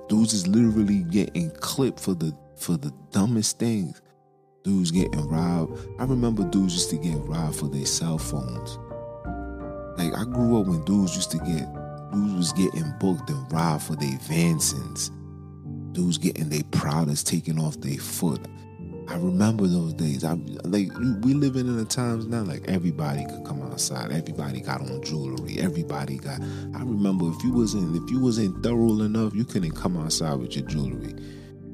Dudes 0.09 0.33
is 0.33 0.47
literally 0.47 1.03
getting 1.03 1.49
clipped 1.51 1.99
for 1.99 2.13
the 2.13 2.37
for 2.57 2.77
the 2.77 2.93
dumbest 3.11 3.59
things. 3.59 4.01
Dudes 4.63 4.91
getting 4.91 5.27
robbed. 5.27 5.79
I 5.99 6.05
remember 6.05 6.43
dudes 6.43 6.73
used 6.73 6.89
to 6.91 6.97
get 6.97 7.17
robbed 7.17 7.55
for 7.55 7.67
their 7.67 7.85
cell 7.85 8.17
phones. 8.17 8.77
Like 9.97 10.17
I 10.17 10.23
grew 10.25 10.59
up 10.59 10.67
when 10.67 10.83
dudes 10.83 11.15
used 11.15 11.31
to 11.31 11.37
get 11.39 11.67
Dudes 12.15 12.33
was 12.33 12.53
getting 12.53 12.93
booked 12.99 13.29
and 13.29 13.51
robbed 13.51 13.83
for 13.83 13.95
their 13.95 14.17
Vansons. 14.19 15.11
Dudes 15.95 16.17
getting 16.17 16.49
their 16.49 16.63
proudest 16.71 17.25
taken 17.25 17.57
off 17.57 17.79
their 17.79 17.97
foot. 17.97 18.41
I 19.07 19.15
remember 19.15 19.65
those 19.67 19.93
days. 19.93 20.23
I 20.23 20.33
like 20.63 20.89
we 21.23 21.33
living 21.33 21.67
in 21.67 21.77
the 21.77 21.85
times 21.85 22.27
now. 22.27 22.41
Like 22.41 22.67
everybody 22.67 23.25
could 23.25 23.45
come 23.45 23.61
outside. 23.63 24.11
Everybody 24.11 24.61
got 24.61 24.81
on 24.81 25.01
jewelry. 25.03 25.59
Everybody 25.59 26.17
got. 26.17 26.41
I 26.41 26.79
remember 26.79 27.29
if 27.29 27.43
you 27.43 27.53
wasn't 27.53 27.95
if 27.95 28.11
you 28.11 28.19
wasn't 28.19 28.61
thorough 28.61 28.99
enough, 29.01 29.33
you 29.33 29.45
couldn't 29.45 29.75
come 29.75 29.95
outside 29.97 30.39
with 30.39 30.55
your 30.55 30.67
jewelry. 30.67 31.13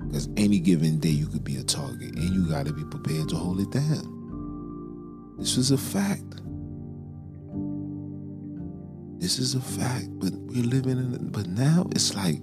Because 0.07 0.29
any 0.37 0.59
given 0.59 0.99
day 0.99 1.09
you 1.09 1.27
could 1.27 1.43
be 1.43 1.55
a 1.55 1.63
target, 1.63 2.15
and 2.15 2.29
you 2.29 2.47
got 2.49 2.65
to 2.65 2.73
be 2.73 2.83
prepared 2.83 3.29
to 3.29 3.35
hold 3.35 3.59
it 3.61 3.71
down. 3.71 5.35
This 5.39 5.57
was 5.57 5.71
a 5.71 5.77
fact. 5.77 6.41
This 9.19 9.39
is 9.39 9.55
a 9.55 9.61
fact, 9.61 10.07
but 10.19 10.33
we're 10.33 10.63
living 10.63 10.97
in. 10.97 11.29
But 11.29 11.47
now 11.47 11.87
it's 11.91 12.13
like, 12.13 12.41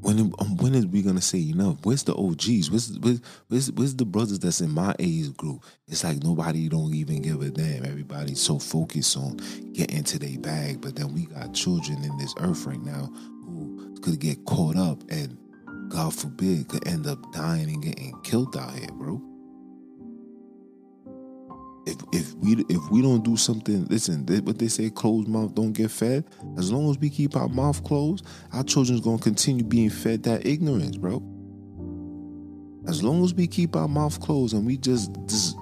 when 0.00 0.18
um, 0.38 0.56
when 0.56 0.74
is 0.74 0.86
we 0.86 1.02
gonna 1.02 1.20
say 1.20 1.50
enough? 1.50 1.78
Where's 1.82 2.04
the 2.04 2.14
OGs? 2.14 2.70
Where's, 2.70 2.98
where's 2.98 3.20
where's 3.48 3.72
where's 3.72 3.94
the 3.94 4.04
brothers 4.04 4.38
that's 4.38 4.60
in 4.60 4.70
my 4.70 4.94
age 4.98 5.36
group? 5.36 5.64
It's 5.88 6.04
like 6.04 6.22
nobody 6.22 6.68
don't 6.68 6.94
even 6.94 7.22
give 7.22 7.42
a 7.42 7.50
damn. 7.50 7.84
Everybody's 7.84 8.40
so 8.40 8.58
focused 8.58 9.16
on 9.16 9.38
getting 9.72 10.04
to 10.04 10.18
their 10.18 10.38
bag, 10.38 10.80
but 10.80 10.96
then 10.96 11.12
we 11.12 11.26
got 11.26 11.54
children 11.54 12.02
in 12.02 12.16
this 12.18 12.34
earth 12.38 12.64
right 12.66 12.82
now 12.82 13.10
who 13.44 13.96
could 14.02 14.18
get 14.20 14.44
caught 14.46 14.76
up 14.76 15.02
and 15.10 15.36
God 15.88 16.14
forbid 16.14 16.68
could 16.68 16.86
end 16.86 17.06
up 17.06 17.18
dying 17.32 17.68
and 17.68 17.82
getting 17.82 18.18
killed 18.22 18.56
out 18.56 18.72
here, 18.72 18.88
bro 18.92 19.20
if 21.90 21.96
if 22.12 22.34
we 22.34 22.64
if 22.68 22.90
we 22.90 23.02
don't 23.02 23.24
do 23.24 23.36
something, 23.36 23.84
listen, 23.86 24.24
they, 24.26 24.40
what 24.40 24.58
they 24.58 24.68
say, 24.68 24.90
closed 24.90 25.28
mouth 25.28 25.54
don't 25.54 25.72
get 25.72 25.90
fed. 25.90 26.24
As 26.56 26.72
long 26.72 26.88
as 26.90 26.98
we 26.98 27.10
keep 27.10 27.36
our 27.36 27.48
mouth 27.48 27.82
closed, 27.84 28.26
our 28.52 28.62
children's 28.62 29.00
gonna 29.00 29.18
continue 29.18 29.64
being 29.64 29.90
fed 29.90 30.22
that 30.24 30.46
ignorance, 30.46 30.96
bro. 30.96 31.22
As 32.88 33.02
long 33.02 33.22
as 33.22 33.34
we 33.34 33.46
keep 33.46 33.76
our 33.76 33.86
mouth 33.86 34.18
closed 34.20 34.54
and 34.54 34.64
we 34.64 34.78
just, 34.78 35.12
just 35.26 35.54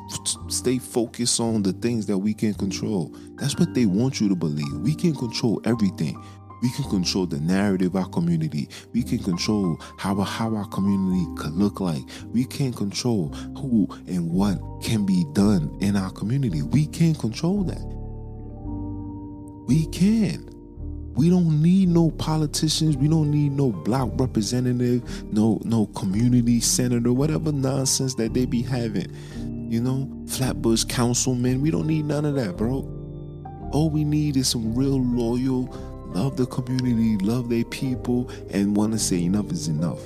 stay 0.49 0.79
focused 0.79 1.41
on 1.41 1.63
the 1.63 1.73
things 1.73 2.07
that 2.07 2.17
we 2.17 2.33
can 2.33 2.55
control, 2.55 3.15
that's 3.35 3.59
what 3.59 3.75
they 3.75 3.87
want 3.87 4.21
you 4.21 4.29
to 4.29 4.37
believe. 4.37 4.73
We 4.83 4.95
can 4.95 5.15
control 5.17 5.61
everything. 5.65 6.23
We 6.63 6.71
can 6.73 6.85
control 6.85 7.27
the 7.27 7.41
narrative 7.41 7.95
of 7.95 8.05
our 8.05 8.09
community. 8.09 8.69
We 8.93 9.03
can 9.03 9.19
control 9.19 9.81
how, 9.99 10.15
how 10.23 10.55
our 10.55 10.67
community 10.67 11.27
could 11.37 11.53
look 11.53 11.81
like. 11.81 12.03
We 12.33 12.45
can 12.45 12.73
control 12.73 13.29
who 13.57 13.89
and 14.07 14.31
what 14.31 14.59
can 14.83 15.07
be 15.07 15.25
done 15.33 15.77
in 15.81 15.97
our 15.97 16.11
community. 16.11 16.63
We 16.63 16.87
can 16.87 17.15
control 17.15 17.65
that. 17.65 17.99
We 19.69 19.87
can. 19.87 20.49
We 21.15 21.31
don't 21.31 21.61
need 21.61 21.89
no 21.89 22.13
politicians. 22.13 22.97
We 22.97 23.09
don't 23.09 23.31
need 23.33 23.51
no 23.51 23.73
block 23.73 24.11
representative, 24.15 25.33
no 25.33 25.61
no 25.65 25.87
community 25.87 26.61
senator, 26.61 27.13
whatever 27.13 27.51
nonsense 27.51 28.15
that 28.15 28.35
they 28.35 28.47
be 28.47 28.63
having. 28.63 29.13
You 29.69 29.81
know, 29.81 30.09
Flatbush 30.29 30.85
councilmen. 30.85 31.61
We 31.61 31.73
don't 31.73 31.89
need 31.89 32.05
none 32.05 32.25
of 32.25 32.37
that, 32.37 32.57
bro. 32.57 32.89
All 33.73 33.91
we 33.91 34.05
need 34.05 34.37
is 34.37 34.49
some 34.49 34.75
real 34.75 35.03
loyal 35.03 35.67
love 36.15 36.37
the 36.37 36.47
community, 36.47 37.17
love 37.25 37.49
their 37.49 37.65
people, 37.65 38.31
and 38.51 38.77
want 38.77 38.93
to 38.93 38.99
say 38.99 39.23
enough 39.23 39.51
is 39.51 39.69
enough. 39.69 40.01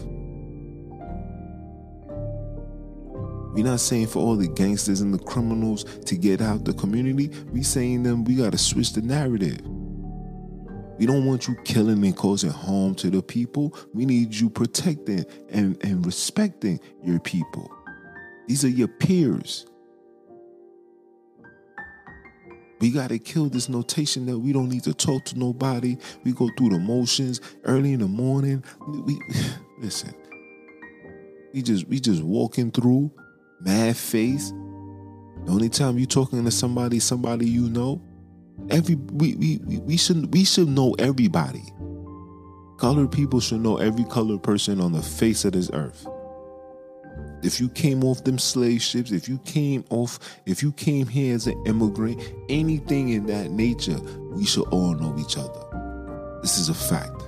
We're 3.55 3.65
not 3.65 3.81
saying 3.81 4.07
for 4.07 4.21
all 4.21 4.37
the 4.37 4.49
gangsters 4.49 5.03
and 5.03 5.13
the 5.13 5.19
criminals 5.19 5.85
to 6.07 6.17
get 6.17 6.41
out 6.41 6.65
the 6.65 6.73
community. 6.73 7.29
We 7.53 7.63
saying 7.63 8.03
them 8.03 8.25
we 8.25 8.35
gotta 8.35 8.57
switch 8.57 8.95
the 8.95 9.03
narrative. 9.03 9.61
We 10.99 11.07
don't 11.07 11.27
want 11.27 11.49
you 11.49 11.57
killing 11.65 12.05
and 12.05 12.17
causing 12.17 12.51
harm 12.51 12.95
to 12.97 13.11
the 13.11 13.23
people. 13.23 13.77
We 13.93 14.07
need 14.07 14.35
you 14.35 14.49
protecting 14.49 15.27
and, 15.51 15.77
and 15.85 16.05
respecting 16.07 16.81
your 17.03 17.19
people. 17.21 17.71
These 18.47 18.65
are 18.65 18.69
your 18.69 18.89
peers. 18.89 19.67
We 22.83 22.91
got 22.91 23.11
to 23.11 23.21
kill 23.21 23.49
this 23.49 23.69
notation 23.69 24.27
that 24.27 24.37
we 24.37 24.53
don't 24.53 24.69
need 24.69 24.83
to 24.83 24.93
talk 24.93 25.25
to 25.27 25.39
nobody. 25.39 25.97
We 26.25 26.33
go 26.33 26.51
through 26.59 26.71
the 26.71 26.81
motions 26.81 27.41
early 27.63 27.93
in 27.93 28.01
the 28.01 28.09
morning. 28.09 28.65
We, 28.89 28.99
we 29.03 29.21
listen. 29.79 30.13
We 31.55 31.63
just 31.63 31.87
we 31.87 32.01
just 32.01 32.25
walking 32.25 32.73
through, 32.73 33.13
mad 33.61 33.97
face. 33.97 34.51
The 35.45 35.53
only 35.53 35.69
time 35.69 35.97
you 35.97 36.07
talking 36.07 36.45
to 36.45 36.51
somebody, 36.51 36.99
somebody 36.99 37.49
you 37.49 37.69
know, 37.69 38.03
every 38.69 38.97
we 38.97 39.37
we 39.37 39.59
we 39.59 39.97
should 39.97 40.35
we 40.35 40.43
should 40.45 40.67
know 40.67 40.97
everybody. 40.99 41.63
Colored 42.79 43.13
people 43.13 43.39
should 43.39 43.61
know 43.61 43.77
every 43.77 44.05
colored 44.07 44.43
person 44.43 44.81
on 44.81 44.91
the 44.91 45.03
face 45.03 45.45
of 45.45 45.53
this 45.53 45.71
earth. 45.73 46.05
If 47.43 47.61
you 47.61 47.69
came 47.69 48.05
off 48.05 48.23
them 48.23 48.39
slave 48.39 48.83
ships, 48.83 49.11
if 49.11 49.29
you 49.29 49.39
came 49.39 49.85
off, 49.91 50.21
if 50.47 50.63
you 50.63 50.73
came 50.73 51.07
here 51.07 51.35
as 51.35 51.49
an 51.49 51.61
immigrant, 51.67 52.23
anything 52.49 53.11
in 53.11 53.27
that 53.27 53.51
nature, 53.51 53.99
we 54.31 54.45
should 54.45 54.69
all 54.69 54.95
know 54.95 55.17
each 55.19 55.37
other. 55.37 56.39
This 56.41 56.59
is 56.59 56.69
a 56.69 56.75
fact. 56.75 57.21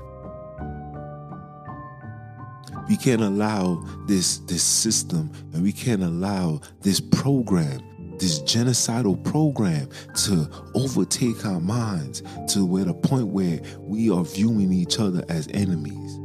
We 2.88 2.96
can't 2.96 3.22
allow 3.22 3.82
this 4.06 4.38
this 4.38 4.62
system 4.62 5.32
and 5.52 5.62
we 5.62 5.72
can't 5.72 6.02
allow 6.02 6.60
this 6.82 7.00
program, 7.00 7.80
this 8.18 8.40
genocidal 8.40 9.22
program 9.24 9.88
to 10.26 10.48
overtake 10.74 11.44
our 11.46 11.60
minds 11.60 12.22
to 12.52 12.64
where 12.64 12.84
the 12.84 12.94
point 12.94 13.28
where 13.28 13.60
we 13.78 14.10
are 14.10 14.24
viewing 14.24 14.72
each 14.72 15.00
other 15.00 15.24
as 15.28 15.48
enemies. 15.54 16.20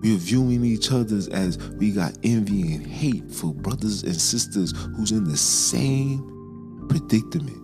We're 0.00 0.16
viewing 0.16 0.64
each 0.64 0.92
other 0.92 1.20
as 1.32 1.58
we 1.78 1.92
got 1.92 2.16
envy 2.22 2.74
and 2.74 2.86
hate 2.86 3.30
for 3.30 3.52
brothers 3.52 4.02
and 4.02 4.16
sisters 4.16 4.72
who's 4.96 5.12
in 5.12 5.24
the 5.24 5.36
same 5.36 6.86
predicament. 6.88 7.56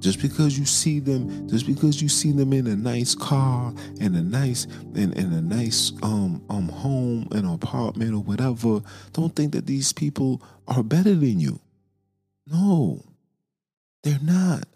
Just 0.00 0.22
because 0.22 0.56
you 0.56 0.64
see 0.64 1.00
them, 1.00 1.48
just 1.48 1.66
because 1.66 2.00
you 2.00 2.08
see 2.08 2.30
them 2.30 2.52
in 2.52 2.68
a 2.68 2.76
nice 2.76 3.16
car 3.16 3.74
and 4.00 4.14
a 4.14 4.22
nice 4.22 4.66
in, 4.94 5.12
in 5.14 5.32
a 5.32 5.42
nice 5.42 5.92
um 6.02 6.44
um 6.48 6.68
home 6.68 7.26
and 7.32 7.46
apartment 7.46 8.14
or 8.14 8.22
whatever, 8.22 8.80
don't 9.12 9.34
think 9.34 9.52
that 9.52 9.66
these 9.66 9.92
people 9.92 10.40
are 10.68 10.84
better 10.84 11.14
than 11.14 11.40
you. 11.40 11.58
No, 12.46 13.04
they're 14.04 14.20
not. 14.22 14.68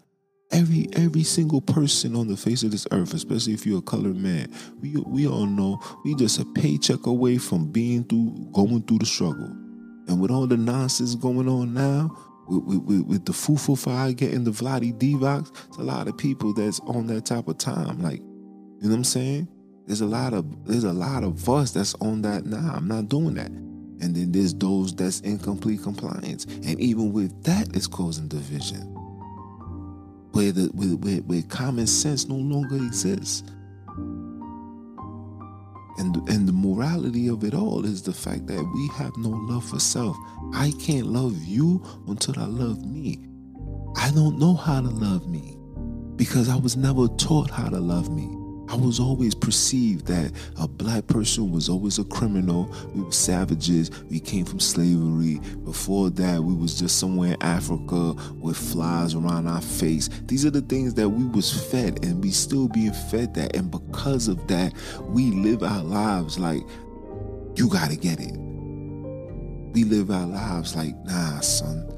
Every 0.53 0.87
every 0.93 1.23
single 1.23 1.61
person 1.61 2.15
on 2.15 2.27
the 2.27 2.37
face 2.37 2.61
of 2.61 2.69
this 2.69 2.85
earth, 2.91 3.13
especially 3.15 3.53
if 3.53 3.65
you're 3.65 3.79
a 3.79 3.81
colored 3.81 4.15
man, 4.15 4.53
we 4.81 4.95
we 5.07 5.27
all 5.27 5.47
know 5.47 5.81
we 6.05 6.13
just 6.13 6.39
a 6.39 6.45
paycheck 6.45 7.07
away 7.07 7.39
from 7.39 7.71
being 7.71 8.03
through 8.03 8.49
going 8.53 8.83
through 8.83 8.99
the 8.99 9.05
struggle. 9.05 9.51
And 10.07 10.21
with 10.21 10.29
all 10.29 10.45
the 10.45 10.57
nonsense 10.57 11.15
going 11.15 11.49
on 11.49 11.73
now, 11.73 12.15
with, 12.47 12.83
with, 12.83 13.01
with 13.05 13.25
the 13.25 13.31
Fufu 13.31 13.77
Fire 13.77 14.11
getting 14.13 14.43
the 14.43 14.51
Vladi 14.51 14.93
Divox, 14.93 15.49
it's 15.69 15.77
a 15.77 15.83
lot 15.83 16.07
of 16.07 16.17
people 16.17 16.53
that's 16.53 16.79
on 16.81 17.07
that 17.07 17.25
type 17.25 17.47
of 17.47 17.57
time. 17.57 17.99
Like, 18.01 18.19
you 18.19 18.83
know 18.83 18.89
what 18.89 18.95
I'm 18.95 19.03
saying? 19.05 19.47
There's 19.87 20.01
a 20.01 20.05
lot 20.05 20.33
of 20.33 20.65
there's 20.65 20.83
a 20.83 20.93
lot 20.93 21.23
of 21.23 21.49
us 21.49 21.71
that's 21.71 21.95
on 21.95 22.21
that. 22.21 22.45
Nah, 22.45 22.75
I'm 22.75 22.87
not 22.87 23.09
doing 23.09 23.33
that. 23.35 23.49
And 23.49 24.15
then 24.15 24.31
there's 24.31 24.53
those 24.53 24.93
that's 24.93 25.21
in 25.21 25.39
complete 25.39 25.81
compliance. 25.81 26.45
And 26.45 26.79
even 26.79 27.11
with 27.11 27.43
that, 27.43 27.75
it's 27.75 27.87
causing 27.87 28.27
division 28.27 28.92
where 30.33 30.51
the 30.51 30.65
where, 30.73 30.95
where, 30.97 31.21
where 31.21 31.41
common 31.43 31.87
sense 31.87 32.27
no 32.27 32.35
longer 32.35 32.75
exists. 32.75 33.43
And, 35.99 36.27
and 36.27 36.47
the 36.47 36.53
morality 36.53 37.27
of 37.29 37.43
it 37.43 37.53
all 37.53 37.85
is 37.85 38.01
the 38.01 38.13
fact 38.13 38.47
that 38.47 38.71
we 38.73 38.87
have 38.97 39.15
no 39.15 39.29
love 39.29 39.63
for 39.63 39.79
self. 39.79 40.17
I 40.53 40.73
can't 40.79 41.05
love 41.05 41.37
you 41.43 41.83
until 42.07 42.39
I 42.39 42.45
love 42.45 42.83
me. 42.83 43.19
I 43.95 44.09
don't 44.11 44.39
know 44.39 44.55
how 44.55 44.81
to 44.81 44.89
love 44.89 45.27
me 45.27 45.55
because 46.15 46.49
I 46.49 46.55
was 46.55 46.75
never 46.75 47.07
taught 47.09 47.51
how 47.51 47.69
to 47.69 47.79
love 47.79 48.09
me. 48.09 48.42
I 48.69 48.75
was 48.75 48.99
always 48.99 49.35
perceived 49.35 50.07
that 50.07 50.31
a 50.57 50.67
black 50.67 51.07
person 51.07 51.51
was 51.51 51.69
always 51.69 51.99
a 51.99 52.03
criminal. 52.05 52.73
We 52.93 53.03
were 53.03 53.11
savages. 53.11 53.91
We 54.05 54.19
came 54.19 54.45
from 54.45 54.59
slavery. 54.59 55.39
Before 55.63 56.09
that, 56.11 56.43
we 56.43 56.53
was 56.53 56.79
just 56.79 56.97
somewhere 56.97 57.33
in 57.33 57.43
Africa 57.43 58.13
with 58.39 58.57
flies 58.57 59.15
around 59.15 59.47
our 59.47 59.61
face. 59.61 60.09
These 60.25 60.45
are 60.45 60.49
the 60.49 60.61
things 60.61 60.93
that 60.95 61.09
we 61.09 61.25
was 61.25 61.71
fed, 61.71 62.03
and 62.05 62.23
we 62.23 62.31
still 62.31 62.67
being 62.67 62.93
fed 62.93 63.33
that. 63.35 63.55
And 63.55 63.69
because 63.69 64.27
of 64.27 64.47
that, 64.47 64.73
we 65.01 65.31
live 65.31 65.63
our 65.63 65.83
lives 65.83 66.39
like 66.39 66.63
you 67.55 67.69
gotta 67.69 67.95
get 67.95 68.19
it. 68.19 68.35
We 69.73 69.83
live 69.83 70.09
our 70.11 70.27
lives 70.27 70.75
like, 70.75 70.95
nah, 71.05 71.39
son 71.41 71.89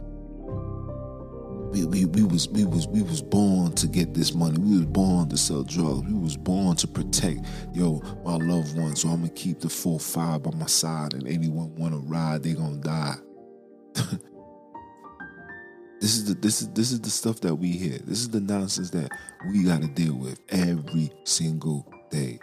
we, 1.75 1.85
we, 1.85 2.05
we 2.05 2.23
was 2.23 2.47
we 2.49 2.63
was 2.63 2.87
we 2.87 3.01
was 3.01 3.21
born 3.21 3.73
to 3.73 3.87
get 3.87 4.13
this 4.13 4.33
money. 4.33 4.57
We 4.57 4.77
was 4.77 4.85
born 4.85 5.27
to 5.29 5.37
sell 5.37 5.63
drugs. 5.63 6.07
We 6.07 6.17
was 6.17 6.37
born 6.37 6.77
to 6.77 6.87
protect 6.87 7.45
yo 7.73 8.01
my 8.23 8.35
loved 8.35 8.77
ones. 8.77 9.01
So 9.01 9.09
I'm 9.09 9.21
gonna 9.21 9.33
keep 9.33 9.59
the 9.59 9.69
full 9.69 9.99
five 9.99 10.43
by 10.43 10.51
my 10.51 10.67
side. 10.67 11.13
And 11.13 11.27
anyone 11.27 11.75
wanna 11.75 11.97
ride, 11.97 12.43
they 12.43 12.53
gonna 12.53 12.77
die. 12.77 13.15
this 15.99 16.15
is 16.15 16.25
the 16.25 16.35
this 16.35 16.61
is 16.61 16.69
this 16.69 16.91
is 16.93 17.01
the 17.01 17.09
stuff 17.09 17.41
that 17.41 17.55
we 17.55 17.71
hear. 17.71 17.99
This 17.99 18.19
is 18.19 18.29
the 18.29 18.39
nonsense 18.41 18.91
that 18.91 19.11
we 19.51 19.63
gotta 19.63 19.87
deal 19.87 20.15
with 20.15 20.39
every 20.49 21.11
single 21.25 21.91
day. 22.09 22.39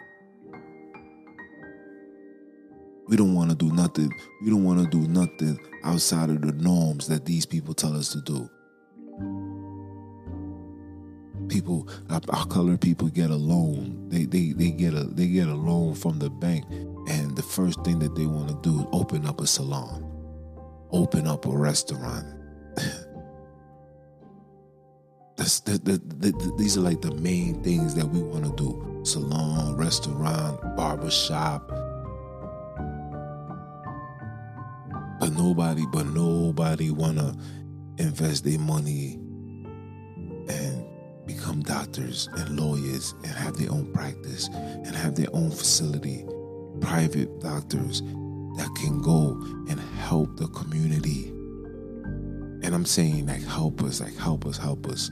We 3.09 3.16
don't 3.16 3.35
want 3.35 3.51
to 3.51 3.57
do 3.57 3.73
nothing. 3.73 4.11
We 4.42 4.51
don't 4.51 4.64
want 4.64 4.81
to 4.81 4.88
do 4.88 5.09
nothing 5.09 5.59
outside 5.85 6.31
of 6.31 6.40
the 6.40 6.53
norms 6.53 7.09
that 7.09 7.25
these 7.25 7.45
people 7.45 7.75
tell 7.75 7.97
us 7.97 8.12
to 8.12 8.21
do 8.21 8.49
people 11.49 11.89
our 12.11 12.47
colored 12.47 12.81
people 12.81 13.09
get 13.09 13.31
a 13.31 13.37
loan. 13.37 14.09
They, 14.09 14.25
they 14.25 14.53
they 14.53 14.71
get 14.71 14.95
a 14.95 15.05
they 15.05 15.29
get 15.29 15.49
a 15.49 15.55
loan 15.55 15.95
from 15.95 16.19
the 16.19 16.31
bank 16.31 16.65
and 17.09 17.37
the 17.37 17.43
first 17.43 17.83
thing 17.85 17.99
that 17.99 18.15
they 18.15 18.27
want 18.27 18.49
to 18.49 18.55
do 18.63 18.81
is 18.81 18.87
open 18.93 19.27
up 19.27 19.41
a 19.41 19.47
salon 19.47 20.13
open 20.93 21.27
up 21.27 21.47
a 21.47 21.51
restaurant. 21.51 22.27
That's, 25.37 25.61
the, 25.61 25.73
the, 25.79 25.99
the, 25.99 26.55
these 26.59 26.77
are 26.77 26.83
like 26.83 27.01
the 27.01 27.15
main 27.15 27.63
things 27.63 27.95
that 27.95 28.07
we 28.07 28.23
want 28.23 28.45
to 28.45 28.53
do. 28.53 29.01
Salon 29.05 29.75
restaurant 29.77 30.61
barbershop. 30.77 31.67
But 35.19 35.33
nobody 35.33 35.85
but 35.91 36.07
nobody 36.07 36.91
want 36.91 37.19
to 37.19 37.35
invest 38.03 38.45
their 38.45 38.59
money 38.59 39.15
and 40.49 40.85
become 41.27 41.62
doctors 41.62 42.29
and 42.33 42.59
lawyers 42.59 43.15
and 43.23 43.33
have 43.33 43.57
their 43.57 43.71
own 43.71 43.91
practice 43.93 44.49
and 44.49 44.88
have 44.88 45.15
their 45.15 45.29
own 45.33 45.51
facility, 45.51 46.27
private 46.81 47.41
doctors 47.41 48.03
that 48.57 48.69
can 48.77 49.01
go 49.01 49.41
and 49.69 49.79
help 49.99 50.37
the 50.37 50.49
community. 50.49 51.29
And 52.65 52.75
I'm 52.75 52.85
saying, 52.85 53.27
like, 53.27 53.43
help 53.43 53.83
us, 53.83 54.01
like, 54.01 54.17
help 54.17 54.47
us, 54.47 54.57
help 54.57 54.87
us. 54.87 55.11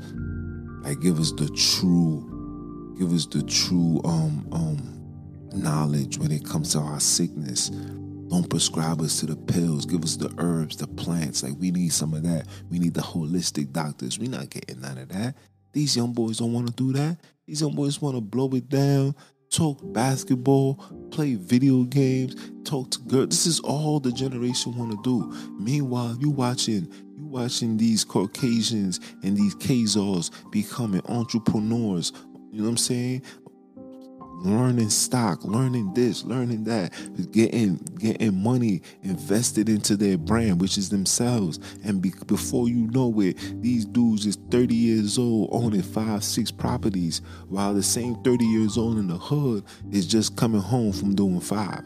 Like, 0.83 1.01
give 1.01 1.19
us 1.19 1.33
the 1.33 1.49
true, 1.49 2.95
give 2.99 3.13
us 3.13 3.27
the 3.27 3.43
true 3.43 4.01
um 4.05 4.47
um 4.53 5.01
knowledge 5.53 6.19
when 6.19 6.31
it 6.31 6.45
comes 6.45 6.73
to 6.73 6.79
our 6.79 7.01
sickness 7.01 7.71
don't 8.31 8.49
prescribe 8.49 9.01
us 9.01 9.19
to 9.21 9.27
the 9.27 9.37
pills. 9.37 9.85
Give 9.85 10.05
us 10.05 10.17
the 10.17 10.33
herbs, 10.39 10.77
the 10.77 10.87
plants. 10.87 11.43
Like 11.43 11.55
we 11.59 11.73
need 11.73 11.93
some 11.93 12.15
of 12.15 12.23
that. 12.23 12.47
We 12.71 12.79
need 12.79 12.95
the 12.95 13.01
holistic 13.01 13.73
doctors. 13.73 14.19
We're 14.19 14.31
not 14.31 14.51
getting 14.51 14.81
none 14.81 14.99
of 14.99 15.09
that. 15.09 15.35
These 15.73 15.97
young 15.97 16.13
boys 16.13 16.39
don't 16.39 16.53
want 16.53 16.69
to 16.69 16.73
do 16.73 16.93
that. 16.93 17.19
These 17.47 17.61
young 17.61 17.75
boys 17.75 18.01
want 18.01 18.17
to 18.17 18.21
blow 18.21 18.49
it 18.51 18.69
down, 18.69 19.17
talk 19.51 19.81
basketball, 19.93 20.75
play 21.11 21.35
video 21.35 21.83
games, 21.83 22.37
talk 22.65 22.91
to 22.93 23.01
girls. 23.01 23.31
This 23.31 23.47
is 23.47 23.61
all 23.61 23.99
the 23.99 24.13
generation 24.13 24.77
want 24.77 24.93
to 24.93 25.03
do. 25.03 25.33
Meanwhile, 25.59 26.17
you 26.21 26.31
watching 26.31 26.89
you 27.17 27.27
watching 27.27 27.77
these 27.77 28.05
Caucasians 28.05 29.01
and 29.25 29.37
these 29.37 29.57
Khazars 29.57 30.31
becoming 30.53 31.03
entrepreneurs. 31.07 32.13
You 32.53 32.59
know 32.59 32.65
what 32.65 32.71
I'm 32.71 32.77
saying? 32.79 33.23
Learning 34.41 34.91
stock, 34.91 35.45
learning 35.45 35.93
this, 35.95 36.25
learning 36.25 36.65
that, 36.65 36.93
getting 37.33 37.77
getting 37.99 38.43
money 38.43 38.83
invested 39.03 39.69
into 39.69 39.97
their 39.97 40.17
brand, 40.17 40.61
which 40.61 40.79
is 40.79 40.89
themselves. 40.89 41.59
And 41.85 42.01
be, 42.01 42.13
before 42.27 42.69
you 42.69 42.89
know 42.91 43.21
it, 43.21 43.37
these 43.61 43.85
dudes 43.85 44.27
is 44.27 44.39
30 44.51 44.75
years 44.75 45.19
old 45.19 45.51
owning 45.53 45.83
five, 45.83 46.25
six 46.25 46.51
properties, 46.51 47.23
while 47.49 47.75
the 47.75 47.83
same 47.83 48.17
30 48.23 48.45
years 48.45 48.79
old 48.79 48.99
in 48.99 49.09
the 49.09 49.19
hood 49.19 49.65
is 49.91 50.07
just 50.07 50.37
coming 50.37 50.61
home 50.61 50.93
from 50.93 51.15
doing 51.15 51.41
five 51.41 51.85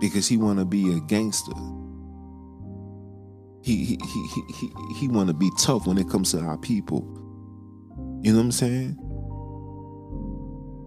because 0.00 0.28
he 0.28 0.36
want 0.36 0.58
to 0.58 0.64
be 0.64 0.92
a 0.92 1.00
gangster. 1.00 1.52
He 3.62 3.84
he 3.84 3.96
he 3.96 4.42
he 4.54 4.94
he, 5.00 5.08
want 5.08 5.28
to 5.28 5.34
be 5.34 5.50
tough 5.58 5.86
when 5.86 5.98
it 5.98 6.08
comes 6.08 6.30
to 6.32 6.40
our 6.40 6.56
people. 6.58 7.00
You 8.22 8.32
know 8.32 8.38
what 8.38 8.44
I'm 8.44 8.52
saying? 8.52 9.05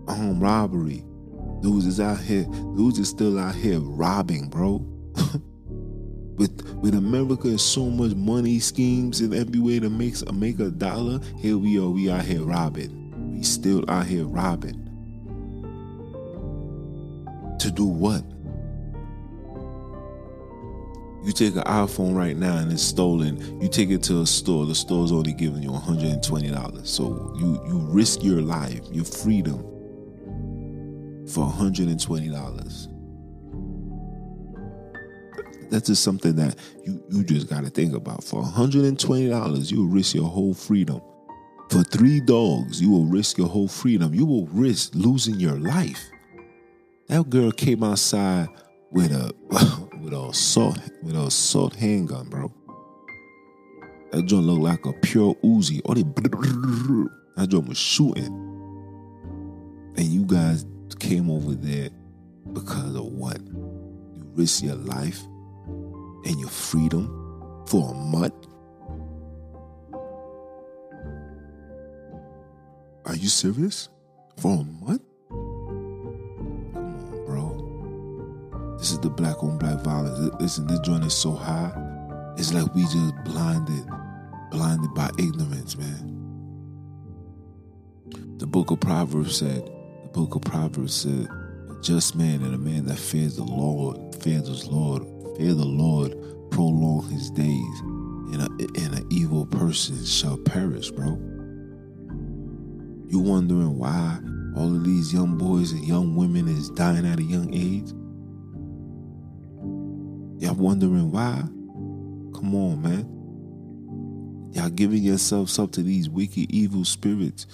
Armed 0.09 0.41
robbery. 0.41 1.05
Dudes 1.61 1.85
is 1.85 1.99
out 1.99 2.19
here, 2.19 2.45
dudes 2.75 2.99
is 2.99 3.09
still 3.09 3.37
out 3.37 3.55
here 3.55 3.79
robbing, 3.79 4.49
bro. 4.49 4.77
with 6.39 6.63
with 6.81 6.95
America 6.95 7.49
and 7.49 7.59
so 7.59 7.85
much 7.85 8.15
money 8.15 8.59
schemes 8.59 9.19
and 9.19 9.33
every 9.33 9.59
way 9.59 9.79
to 9.79 9.89
make 9.89 10.15
make 10.33 10.59
a 10.59 10.71
dollar, 10.71 11.19
here 11.37 11.57
we 11.57 11.77
are, 11.77 11.89
we 11.89 12.09
out 12.09 12.23
here 12.23 12.41
robbing. 12.41 13.35
We 13.35 13.43
still 13.43 13.83
out 13.89 14.05
here 14.05 14.25
robbing. 14.25 14.85
To 17.59 17.71
do 17.71 17.85
what? 17.85 18.23
You 21.25 21.33
take 21.33 21.57
an 21.57 21.63
iPhone 21.63 22.15
right 22.15 22.37
now 22.37 22.57
and 22.57 22.71
it's 22.71 22.81
stolen. 22.81 23.61
You 23.61 23.67
take 23.67 23.89
it 23.89 24.01
to 24.03 24.21
a 24.21 24.25
store. 24.25 24.65
The 24.65 24.73
store's 24.73 25.11
only 25.11 25.33
giving 25.33 25.61
you 25.61 25.71
$120. 25.71 26.87
So 26.87 27.35
you 27.37 27.61
you 27.67 27.79
risk 27.79 28.23
your 28.23 28.41
life, 28.41 28.81
your 28.91 29.03
freedom 29.03 29.68
for 31.29 31.45
$120. 31.45 32.89
That's 35.69 35.87
just 35.87 36.03
something 36.03 36.35
that 36.35 36.55
you, 36.83 37.03
you 37.09 37.23
just 37.23 37.47
got 37.47 37.63
to 37.63 37.69
think 37.69 37.93
about. 37.93 38.23
For 38.23 38.41
$120, 38.41 39.71
you 39.71 39.77
will 39.77 39.87
risk 39.87 40.15
your 40.15 40.27
whole 40.27 40.53
freedom. 40.53 41.01
For 41.69 41.83
three 41.83 42.19
dogs, 42.19 42.81
you 42.81 42.89
will 42.89 43.05
risk 43.05 43.37
your 43.37 43.47
whole 43.47 43.67
freedom. 43.67 44.13
You 44.13 44.25
will 44.25 44.47
risk 44.47 44.95
losing 44.95 45.35
your 45.35 45.59
life. 45.59 46.09
That 47.07 47.29
girl 47.29 47.51
came 47.51 47.83
outside 47.83 48.49
with 48.91 49.11
a 49.11 49.33
with 50.01 50.13
a 50.13 50.29
assault 50.29 50.79
with 51.03 51.15
a 51.15 51.25
assault 51.25 51.75
handgun, 51.75 52.29
bro. 52.29 52.51
That 54.11 54.25
joint 54.25 54.45
looked 54.45 54.61
like 54.61 54.85
a 54.85 54.93
pure 54.93 55.35
Uzi. 55.43 55.81
All 55.85 55.93
they 55.93 56.01
that 57.35 57.49
joint 57.49 57.67
was 57.67 57.77
shooting, 57.77 58.25
and 59.95 60.05
you 60.05 60.25
guys 60.25 60.65
came 60.99 61.29
over 61.29 61.53
there 61.53 61.89
because 62.53 62.95
of 62.95 63.05
what? 63.05 63.39
You 63.41 64.31
risk 64.35 64.63
your 64.63 64.75
life 64.75 65.21
and 66.25 66.39
your 66.39 66.49
freedom 66.49 67.63
for 67.67 67.91
a 67.91 67.93
month? 67.93 68.33
Are 73.05 73.15
you 73.15 73.27
serious? 73.27 73.89
For 74.37 74.51
a 74.51 74.63
month? 74.63 75.01
Come 75.29 76.75
on, 76.75 77.25
bro. 77.25 78.75
This 78.77 78.91
is 78.91 78.99
the 78.99 79.09
black 79.09 79.43
on 79.43 79.57
black 79.57 79.79
violence. 79.81 80.19
Listen, 80.39 80.67
this 80.67 80.79
joint 80.81 81.03
is 81.03 81.15
so 81.15 81.31
high. 81.31 81.71
It's 82.37 82.53
like 82.53 82.73
we 82.75 82.83
just 82.83 83.15
blinded, 83.25 83.89
blinded 84.51 84.93
by 84.93 85.09
ignorance, 85.17 85.75
man. 85.77 86.15
The 88.37 88.47
book 88.47 88.71
of 88.71 88.79
Proverbs 88.79 89.37
said, 89.37 89.69
the 90.11 90.19
book 90.19 90.35
of 90.35 90.41
Proverbs 90.41 90.93
said, 90.93 91.27
a 91.69 91.81
just 91.81 92.15
man 92.15 92.41
and 92.41 92.55
a 92.55 92.57
man 92.57 92.85
that 92.85 92.97
fears 92.97 93.35
the 93.35 93.43
Lord, 93.43 94.15
fears 94.15 94.47
his 94.47 94.67
Lord, 94.67 95.03
fear 95.37 95.53
the 95.53 95.65
Lord, 95.65 96.15
prolong 96.51 97.07
his 97.09 97.29
days, 97.31 97.79
and, 98.31 98.41
a, 98.41 98.45
and 98.81 98.95
an 98.95 99.07
evil 99.11 99.45
person 99.45 100.03
shall 100.05 100.37
perish, 100.37 100.91
bro. 100.91 101.17
You 103.07 103.19
wondering 103.19 103.77
why 103.77 104.19
all 104.55 104.75
of 104.75 104.83
these 104.83 105.13
young 105.13 105.37
boys 105.37 105.71
and 105.71 105.85
young 105.85 106.15
women 106.15 106.47
is 106.47 106.69
dying 106.71 107.05
at 107.05 107.19
a 107.19 107.23
young 107.23 107.53
age? 107.53 107.89
Y'all 110.41 110.55
wondering 110.55 111.11
why? 111.11 111.41
Come 112.33 112.55
on, 112.55 112.81
man. 112.81 114.51
Y'all 114.53 114.69
giving 114.69 115.03
yourselves 115.03 115.59
up 115.59 115.71
to 115.73 115.83
these 115.83 116.09
wicked, 116.09 116.49
evil 116.49 116.83
spirits. 116.83 117.45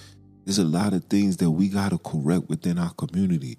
There's 0.46 0.58
a 0.58 0.64
lot 0.64 0.92
of 0.92 1.04
things 1.06 1.38
that 1.38 1.50
we 1.50 1.68
got 1.68 1.90
to 1.90 1.98
correct 1.98 2.48
within 2.48 2.78
our 2.78 2.92
community. 2.92 3.58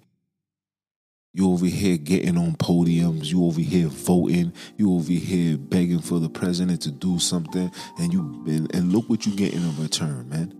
You 1.34 1.52
over 1.52 1.66
here 1.66 1.98
getting 1.98 2.38
on 2.38 2.56
podiums, 2.56 3.26
you 3.26 3.44
over 3.44 3.60
here 3.60 3.88
voting, 3.88 4.54
you 4.78 4.94
over 4.94 5.12
here 5.12 5.58
begging 5.58 6.00
for 6.00 6.18
the 6.18 6.30
president 6.30 6.80
to 6.82 6.90
do 6.90 7.18
something, 7.18 7.70
and 7.98 8.10
you 8.10 8.42
and, 8.46 8.74
and 8.74 8.90
look 8.90 9.06
what 9.10 9.26
you 9.26 9.36
get 9.36 9.52
in 9.52 9.76
return, 9.76 10.30
man. 10.30 10.54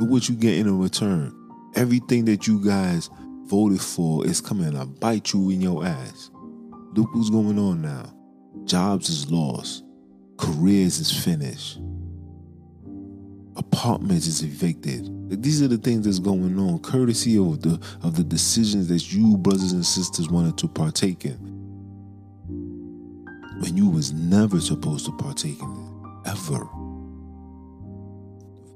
Look 0.00 0.10
what 0.10 0.28
you 0.28 0.34
get 0.34 0.58
in 0.58 0.78
return. 0.80 1.32
Everything 1.76 2.24
that 2.24 2.48
you 2.48 2.62
guys 2.62 3.08
voted 3.44 3.80
for 3.80 4.26
is 4.26 4.40
coming 4.40 4.72
to 4.72 4.84
bite 4.84 5.32
you 5.32 5.50
in 5.50 5.60
your 5.60 5.86
ass. 5.86 6.28
Look 6.94 7.14
what's 7.14 7.30
going 7.30 7.56
on 7.56 7.82
now. 7.82 8.12
Jobs 8.64 9.08
is 9.08 9.30
lost. 9.30 9.84
Careers 10.38 10.98
is 10.98 11.24
finished. 11.24 11.78
Apartments 13.56 14.26
is 14.26 14.42
evicted. 14.42 15.42
These 15.42 15.62
are 15.62 15.68
the 15.68 15.78
things 15.78 16.04
that's 16.04 16.18
going 16.18 16.58
on, 16.58 16.78
courtesy 16.80 17.38
of 17.38 17.62
the 17.62 17.80
of 18.02 18.16
the 18.16 18.24
decisions 18.24 18.88
that 18.88 19.12
you 19.12 19.36
brothers 19.38 19.72
and 19.72 19.84
sisters 19.84 20.28
wanted 20.28 20.58
to 20.58 20.68
partake 20.68 21.24
in. 21.24 21.38
When 23.60 23.76
you 23.76 23.88
was 23.88 24.12
never 24.12 24.60
supposed 24.60 25.06
to 25.06 25.12
partake 25.12 25.60
in 25.60 25.70
it. 25.70 26.30
Ever. 26.30 26.68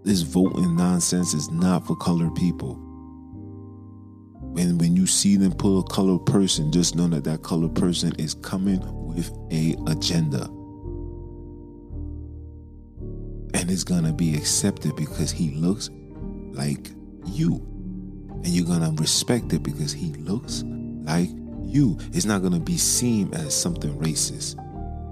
This 0.04 0.22
voting 0.22 0.76
nonsense 0.76 1.34
is 1.34 1.50
not 1.50 1.86
for 1.86 1.96
colored 1.96 2.34
people. 2.34 2.74
When 4.40 4.78
when 4.78 4.96
you 4.96 5.06
see 5.06 5.36
them 5.36 5.52
pull 5.52 5.80
a 5.80 5.84
colored 5.84 6.24
person, 6.26 6.72
just 6.72 6.96
know 6.96 7.06
that 7.08 7.24
that 7.24 7.42
colored 7.42 7.74
person 7.74 8.14
is 8.18 8.34
coming 8.34 8.80
with 9.06 9.30
a 9.50 9.76
agenda. 9.88 10.48
It's 13.70 13.84
gonna 13.84 14.12
be 14.12 14.34
accepted 14.34 14.96
because 14.96 15.30
he 15.30 15.50
looks 15.50 15.90
like 16.52 16.90
you. 17.24 17.64
And 18.42 18.48
you're 18.48 18.66
gonna 18.66 18.92
respect 18.96 19.52
it 19.52 19.62
because 19.62 19.92
he 19.92 20.12
looks 20.14 20.64
like 21.04 21.28
you. 21.62 21.96
It's 22.12 22.24
not 22.24 22.42
gonna 22.42 22.58
be 22.58 22.76
seen 22.76 23.32
as 23.32 23.54
something 23.54 23.96
racist. 24.00 24.56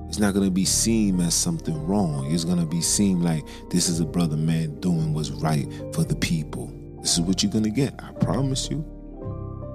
It's 0.09 0.19
not 0.19 0.35
gonna 0.35 0.51
be 0.51 0.65
seen 0.65 1.21
as 1.21 1.35
something 1.35 1.87
wrong. 1.87 2.33
It's 2.33 2.43
gonna 2.43 2.67
be 2.67 2.81
seen 2.81 3.23
like 3.23 3.45
this 3.71 3.89
is 3.89 4.01
a 4.01 4.05
brother 4.05 4.37
man 4.37 4.81
doing 4.81 5.15
what's 5.15 5.31
right 5.31 5.73
for 5.95 6.03
the 6.03 6.17
people. 6.17 6.73
This 7.01 7.13
is 7.13 7.21
what 7.21 7.45
you're 7.45 7.53
gonna 7.53 7.71
get. 7.71 7.95
I 8.03 8.11
promise 8.15 8.69
you. 8.69 8.85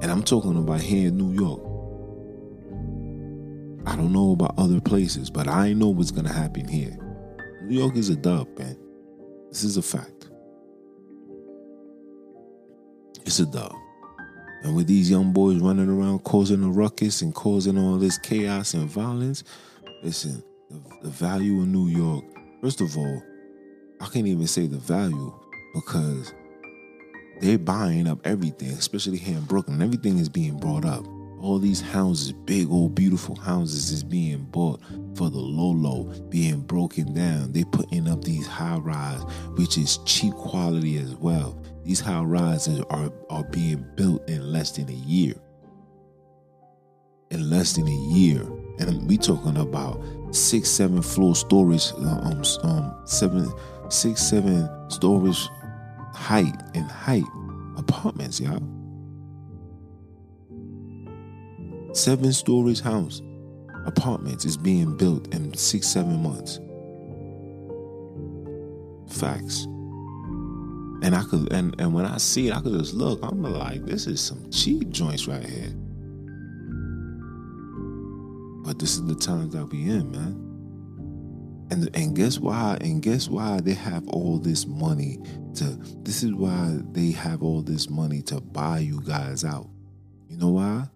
And 0.02 0.12
I'm 0.12 0.24
talking 0.24 0.58
about 0.58 0.82
here 0.82 1.08
in 1.08 1.18
New 1.18 1.32
York. 1.32 1.62
I 3.86 3.96
don't 3.96 4.12
know 4.12 4.34
about 4.34 4.56
other 4.58 4.82
places, 4.82 5.30
but 5.30 5.48
I 5.48 5.72
know 5.72 5.88
what's 5.88 6.12
gonna 6.12 6.34
happen 6.34 6.68
here. 6.68 6.98
New 7.64 7.80
York 7.80 7.96
is 7.96 8.10
a 8.10 8.16
dub, 8.16 8.48
man. 8.60 8.78
This 9.50 9.64
is 9.64 9.78
a 9.78 9.82
fact. 9.82 10.30
It's 13.26 13.40
a 13.40 13.46
dub. 13.46 13.74
And 14.64 14.76
with 14.76 14.88
these 14.88 15.10
young 15.10 15.32
boys 15.32 15.60
running 15.60 15.90
around 15.90 16.20
causing 16.20 16.64
a 16.64 16.70
ruckus 16.70 17.22
and 17.22 17.34
causing 17.34 17.78
all 17.78 17.98
this 17.98 18.18
chaos 18.18 18.74
and 18.74 18.90
violence, 18.90 19.44
listen, 20.04 20.44
the, 20.70 20.82
the 21.04 21.10
value 21.10 21.62
of 21.62 21.68
New 21.68 21.88
York, 21.88 22.26
first 22.62 22.82
of 22.82 22.98
all, 22.98 23.24
I 24.02 24.08
can't 24.08 24.28
even 24.28 24.48
say 24.48 24.68
the 24.68 24.78
value 24.78 25.34
because 25.74 26.34
they're 27.40 27.58
buying 27.58 28.08
up 28.08 28.20
everything, 28.26 28.70
especially 28.70 29.18
here 29.18 29.38
in 29.38 29.46
Brooklyn. 29.46 29.82
Everything 29.82 30.18
is 30.18 30.28
being 30.28 30.58
brought 30.58 30.84
up. 30.84 31.06
All 31.44 31.60
these 31.60 31.82
houses, 31.82 32.32
big 32.32 32.72
old 32.72 32.96
beautiful 32.96 33.36
houses, 33.36 33.92
is 33.92 34.02
being 34.02 34.46
bought 34.46 34.80
for 35.16 35.30
the 35.30 35.40
low 35.40 35.72
low, 35.72 36.06
being 36.30 36.62
broken 36.62 37.14
down. 37.14 37.52
They 37.52 37.66
putting 37.66 38.08
up 38.08 38.24
these 38.24 38.48
high 38.48 38.78
rise, 38.78 39.22
which 39.58 39.78
is 39.78 39.98
cheap 40.06 40.34
quality 40.36 40.98
as 41.00 41.16
well. 41.16 41.62
These 41.84 42.00
high 42.00 42.22
rises 42.22 42.80
are, 42.90 43.12
are 43.30 43.44
being 43.44 43.86
built 43.98 44.26
in 44.30 44.54
less 44.54 44.72
than 44.72 44.88
a 44.88 44.94
year. 44.94 45.34
In 47.30 47.50
less 47.50 47.74
than 47.74 47.90
a 47.90 48.14
year. 48.14 48.42
And 48.80 49.06
we 49.06 49.18
talking 49.18 49.58
about 49.58 50.02
six, 50.32 50.70
seven 50.70 51.02
floor 51.02 51.36
storage, 51.36 51.92
um, 51.98 52.42
um, 52.64 53.02
seven, 53.04 53.52
six, 53.90 54.22
seven 54.22 54.70
storage 54.90 55.50
height 56.14 56.56
and 56.74 56.90
height 56.90 57.26
apartments, 57.76 58.40
y'all. 58.40 58.64
Seven 61.94 62.34
stories 62.34 62.80
house 62.80 63.22
apartments 63.86 64.46
is 64.46 64.58
being 64.58 64.98
built 64.98 65.34
in 65.34 65.54
six, 65.54 65.88
seven 65.88 66.24
months. 66.24 66.60
Facts. 69.20 69.66
And 71.04 71.14
I 71.14 71.24
could 71.24 71.52
and, 71.54 71.80
and 71.80 71.94
when 71.94 72.06
I 72.06 72.18
see 72.18 72.48
it, 72.48 72.56
I 72.56 72.62
could 72.62 72.74
just 72.74 72.94
look, 72.94 73.20
I'm 73.22 73.44
like, 73.44 73.86
this 73.86 74.08
is 74.08 74.22
some 74.22 74.50
cheap 74.50 74.90
joints 74.90 75.28
right 75.28 75.46
here. 75.46 75.72
But 78.64 78.80
this 78.80 78.96
is 78.96 79.06
the 79.06 79.16
times 79.16 79.54
that 79.54 79.66
we 79.66 79.90
in, 79.90 80.10
man. 80.12 81.68
And 81.70 81.96
and 81.96 82.16
guess 82.16 82.40
why? 82.40 82.78
And 82.82 83.04
guess 83.04 83.28
why 83.28 83.60
they 83.60 83.74
have 83.74 84.08
all 84.08 84.40
this 84.40 84.66
money 84.66 85.20
to 85.56 85.66
this 86.04 86.24
is 86.24 86.34
why 86.34 86.80
they 86.92 87.12
have 87.12 87.44
all 87.44 87.62
this 87.62 87.90
money 87.90 88.22
to 88.24 88.40
buy 88.42 88.80
you 88.80 89.02
guys 89.02 89.44
out. 89.44 89.70
You 90.30 90.38
know 90.38 90.50
why? 90.50 90.88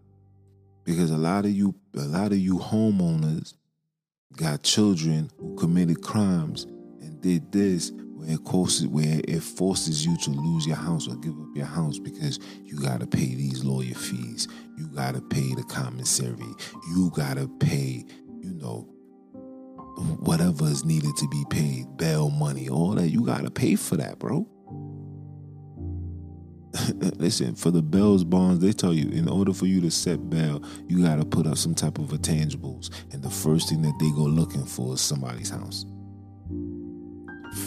Because 0.88 1.12
a 1.12 1.18
lot 1.18 1.44
of 1.44 1.52
you 1.52 1.76
a 1.96 2.06
lot 2.06 2.32
of 2.32 2.38
you 2.38 2.58
homeowners 2.58 3.56
got 4.38 4.64
children 4.64 5.30
who 5.38 5.54
committed 5.58 6.02
crimes 6.02 6.64
and 6.64 7.20
did 7.20 7.52
this 7.52 7.92
where 8.16 8.32
it 8.32 8.44
causes 8.46 8.88
where 8.88 9.20
it 9.28 9.44
forces 9.44 10.06
you 10.06 10.16
to 10.20 10.30
lose 10.30 10.66
your 10.66 10.78
house 10.78 11.10
or 11.10 11.18
give 11.18 11.34
up 11.34 11.50
your 11.54 11.66
house 11.66 12.00
because 12.00 12.40
you 12.64 12.80
gotta 12.80 13.06
pay 13.06 13.36
these 13.36 13.66
lawyer 13.66 13.96
fees, 13.96 14.48
you 14.78 14.88
gotta 14.88 15.20
pay 15.20 15.54
the 15.56 15.64
commissary, 15.64 16.56
you 16.96 17.12
gotta 17.14 17.50
pay, 17.60 18.06
you 18.40 18.54
know, 18.54 18.88
whatever 20.22 20.64
is 20.68 20.86
needed 20.86 21.18
to 21.18 21.28
be 21.28 21.44
paid, 21.50 21.98
bail 21.98 22.30
money, 22.30 22.70
all 22.70 22.92
that. 22.92 23.10
You 23.10 23.26
gotta 23.26 23.52
pay 23.52 23.76
for 23.76 23.98
that, 23.98 24.20
bro. 24.20 24.48
listen, 27.18 27.56
for 27.56 27.72
the 27.72 27.82
Bell's 27.82 28.24
bonds, 28.24 28.64
they 28.64 28.72
tell 28.72 28.94
you 28.94 29.10
in 29.10 29.28
order 29.28 29.54
for 29.54 29.66
you 29.66 29.82
to 29.82 29.92
set 29.92 30.30
bail, 30.30 30.64
you 30.88 31.04
got 31.04 31.18
to 31.18 31.26
put 31.26 31.48
up 31.48 31.58
some 31.58 31.76
type 31.76 31.98
of 31.98 32.08
intangibles. 32.08 32.90
And 33.14 33.22
the 33.22 33.30
first 33.30 33.70
thing 33.70 33.82
that 33.84 33.98
they 34.00 34.10
go 34.12 34.24
looking 34.24 34.66
for 34.66 34.94
is 34.94 35.02
somebody's 35.02 35.50
house. 35.50 35.86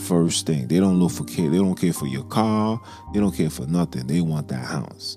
First 0.06 0.46
thing, 0.46 0.68
they 0.68 0.78
don't 0.78 0.98
look 1.00 1.12
for 1.12 1.24
care. 1.24 1.50
They 1.50 1.56
don't 1.58 1.74
care 1.74 1.92
for 1.92 2.06
your 2.06 2.24
car. 2.24 2.80
They 3.12 3.20
don't 3.20 3.34
care 3.34 3.50
for 3.50 3.66
nothing. 3.66 4.06
They 4.06 4.20
want 4.20 4.48
that 4.48 4.64
house. 4.64 5.16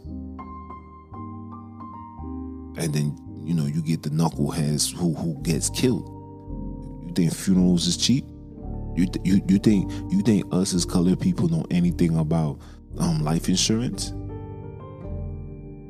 And 2.77 2.93
then 2.93 3.17
you 3.43 3.53
know 3.53 3.65
you 3.65 3.81
get 3.81 4.01
the 4.03 4.09
knuckleheads 4.09 4.95
who 4.95 5.13
who 5.13 5.39
gets 5.43 5.69
killed. 5.69 6.07
You 7.05 7.11
think 7.13 7.33
funerals 7.33 7.87
is 7.87 7.97
cheap? 7.97 8.25
You 8.95 9.05
th- 9.05 9.25
you 9.25 9.41
you 9.47 9.59
think 9.59 9.91
you 10.11 10.21
think 10.21 10.45
us 10.51 10.73
as 10.73 10.85
colored 10.85 11.19
people 11.19 11.49
know 11.49 11.65
anything 11.69 12.17
about 12.17 12.59
um, 12.97 13.23
life 13.23 13.49
insurance? 13.49 14.13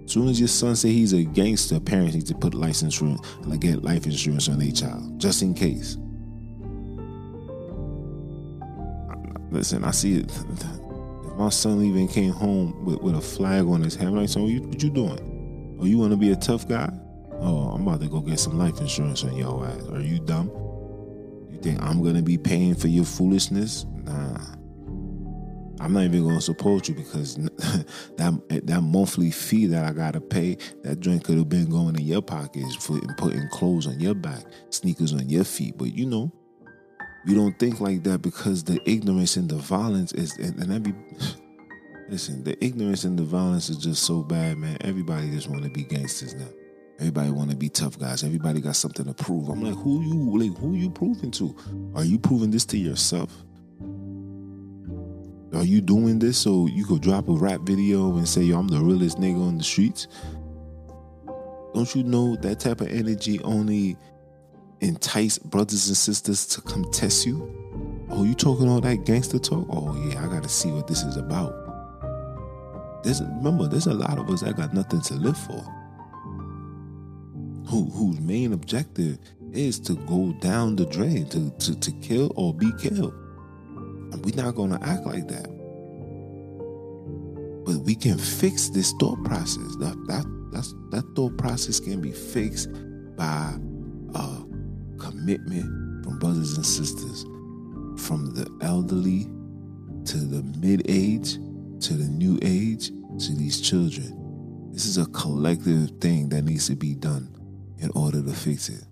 As 0.06 0.12
soon 0.12 0.28
as 0.28 0.40
your 0.40 0.50
son 0.50 0.76
say 0.76 0.92
he's 0.92 1.14
a 1.14 1.24
gangster, 1.24 1.80
parents 1.80 2.16
need 2.16 2.28
to 2.28 2.36
put 2.36 2.54
life 2.54 2.82
insurance, 2.82 3.22
like 3.42 3.62
get 3.62 3.84
life 3.84 4.06
insurance 4.06 4.50
on 4.50 4.60
their 4.60 4.72
child, 4.72 5.20
just 5.20 5.42
in 5.42 5.54
case. 5.54 5.98
Listen, 9.50 9.84
I 9.84 9.92
see 9.92 10.18
it. 10.18 10.32
If 11.26 11.36
my 11.38 11.50
son 11.50 11.82
even 11.84 12.08
came 12.08 12.32
home 12.32 12.84
with, 12.84 13.02
with 13.02 13.16
a 13.16 13.22
flag 13.22 13.66
on 13.66 13.82
his 13.82 13.96
head, 13.96 14.08
I'm 14.08 14.16
like, 14.16 14.30
so 14.30 14.42
what 14.42 14.52
you, 14.52 14.62
what 14.62 14.84
you 14.84 14.90
doing? 14.90 15.78
Oh, 15.80 15.86
you 15.86 15.98
want 15.98 16.12
to 16.12 16.18
be 16.18 16.32
a 16.32 16.36
tough 16.36 16.68
guy? 16.68 16.92
Oh, 17.40 17.70
I'm 17.70 17.88
about 17.88 18.02
to 18.02 18.08
go 18.08 18.20
get 18.20 18.40
some 18.40 18.58
life 18.58 18.80
insurance 18.82 19.24
on 19.24 19.36
your 19.36 19.66
ass. 19.66 19.88
Are 19.90 20.02
you 20.02 20.20
dumb? 20.20 20.50
You 21.52 21.60
think 21.62 21.82
I'm 21.82 22.04
gonna 22.04 22.22
be 22.22 22.38
paying 22.38 22.76
for 22.76 22.88
your 22.88 23.06
foolishness? 23.06 23.86
Nah. 24.04 24.38
I'm 25.84 25.92
not 25.92 26.04
even 26.04 26.24
gonna 26.24 26.40
support 26.40 26.88
you 26.88 26.96
because 26.96 27.36
that 28.16 28.62
that 28.66 28.82
monthly 28.82 29.32
fee 29.32 29.66
that 29.68 29.84
I 29.84 29.92
gotta 29.92 30.22
pay, 30.22 30.58
that 30.84 31.02
joint 31.02 31.26
could 31.26 31.38
have 31.38 31.50
been 31.50 31.70
going 31.70 31.96
in 31.98 32.06
your 32.06 32.22
pockets 32.22 32.76
for 32.76 33.02
putting 33.18 33.50
clothes 33.50 33.86
on 33.86 34.00
your 34.00 34.16
back, 34.16 34.46
sneakers 34.70 35.12
on 35.14 35.28
your 35.28 35.44
feet. 35.44 35.78
But 35.78 35.94
you 35.94 36.06
know, 36.06 36.32
you 37.26 37.36
don't 37.36 37.60
think 37.60 37.82
like 37.82 38.04
that 38.04 38.22
because 38.22 38.64
the 38.64 38.80
ignorance 38.90 39.36
and 39.36 39.50
the 39.50 39.58
violence 39.58 40.14
is, 40.14 40.38
and, 40.38 40.58
and 40.60 40.72
that 40.72 40.84
be. 40.84 40.94
Listen, 42.10 42.44
the 42.44 42.62
ignorance 42.64 43.06
and 43.06 43.18
the 43.18 43.24
violence 43.24 43.70
is 43.70 43.78
just 43.78 44.04
so 44.04 44.24
bad, 44.24 44.58
man. 44.58 44.78
Everybody 44.82 45.32
just 45.32 45.50
want 45.50 45.64
to 45.64 45.70
be 45.70 45.84
gangsters 45.84 46.36
now. 46.36 46.50
Everybody 47.00 47.32
want 47.32 47.50
to 47.50 47.56
be 47.56 47.70
tough 47.70 47.98
guys. 47.98 48.24
Everybody 48.24 48.62
got 48.62 48.76
something 48.76 49.06
to 49.06 49.14
prove. 49.14 49.50
I'm 49.50 49.64
like, 49.64 49.76
who 49.76 50.02
you 50.04 50.38
like? 50.38 50.58
Who 50.60 50.76
you 50.76 50.90
proving 50.92 51.32
to? 51.32 51.56
Are 51.96 52.04
you 52.04 52.20
proving 52.20 52.52
this 52.52 52.66
to 52.66 52.78
yourself? 52.78 53.34
Are 55.54 55.64
you 55.64 55.82
doing 55.82 56.18
this 56.18 56.40
so 56.40 56.66
you 56.66 56.84
could 56.84 57.02
drop 57.02 57.30
a 57.30 57.34
rap 57.34 57.62
video 57.62 58.18
and 58.18 58.28
say, 58.28 58.42
yo, 58.42 58.58
I'm 58.58 58.68
the 58.68 58.80
realest 58.80 59.20
nigga 59.20 59.40
on 59.40 59.60
the 59.60 59.64
streets? 59.64 60.08
Don't 61.76 61.94
you 61.96 62.04
know 62.04 62.36
that 62.38 62.60
type 62.60 62.82
of 62.82 62.88
energy 62.88 63.40
only 63.44 63.96
entice 64.82 65.38
brothers 65.38 65.88
and 65.88 65.98
sisters 65.98 66.48
to 66.48 66.62
come 66.62 66.86
test 66.92 67.26
you? 67.28 67.52
Oh, 68.10 68.24
you 68.24 68.34
talking 68.34 68.68
all 68.68 68.82
that 68.82 69.06
gangster 69.06 69.38
talk? 69.38 69.68
Oh 69.70 69.96
yeah, 70.08 70.24
I 70.24 70.28
gotta 70.28 70.50
see 70.50 70.72
what 70.72 70.88
this 70.88 71.04
is 71.04 71.18
about. 71.18 71.54
There's 73.04 73.22
remember, 73.22 73.68
there's 73.68 73.88
a 73.88 73.94
lot 73.94 74.18
of 74.18 74.30
us 74.30 74.42
that 74.42 74.56
got 74.56 74.74
nothing 74.74 75.02
to 75.02 75.14
live 75.16 75.38
for. 75.38 75.62
Who 77.68 77.86
whose 77.92 78.20
main 78.20 78.54
objective 78.54 79.20
is 79.52 79.80
to 79.82 79.96
go 79.96 80.34
down 80.42 80.76
the 80.76 80.86
drain, 80.86 81.28
to 81.30 81.52
to, 81.52 81.80
to 81.80 81.92
kill 82.02 82.32
or 82.36 82.54
be 82.54 82.72
killed. 82.80 83.14
And 84.14 84.24
we're 84.24 84.36
not 84.36 84.56
gonna 84.56 84.80
act 84.84 85.06
like 85.06 85.28
that. 85.28 85.48
But 87.66 87.78
we 87.80 87.96
can 87.96 88.18
fix 88.18 88.70
this 88.70 88.94
thought 89.00 89.24
process. 89.24 89.76
That 89.78 89.98
that 90.08 90.26
that's, 90.52 90.74
that 90.92 91.04
thought 91.16 91.36
process 91.38 91.80
can 91.80 92.00
be 92.00 92.12
fixed 92.12 92.70
by 93.16 93.56
a 94.14 94.44
commitment 95.00 96.04
from 96.04 96.20
brothers 96.20 96.56
and 96.56 96.66
sisters, 96.66 97.24
from 98.06 98.34
the 98.36 98.48
elderly 98.62 99.24
to 100.06 100.18
the 100.18 100.44
mid 100.60 100.84
age 100.88 101.40
to 101.82 101.94
the 101.96 102.08
new 102.08 102.38
age 102.44 102.92
to 103.20 103.36
these 103.36 103.60
children. 103.62 104.70
This 104.72 104.86
is 104.86 104.98
a 104.98 105.06
collective 105.08 105.90
thing 106.00 106.30
that 106.30 106.44
needs 106.44 106.68
to 106.68 106.76
be 106.76 106.94
done 106.94 107.30
in 107.80 107.90
order 107.96 108.22
to 108.22 108.32
fix 108.32 108.70
it. 108.70 108.84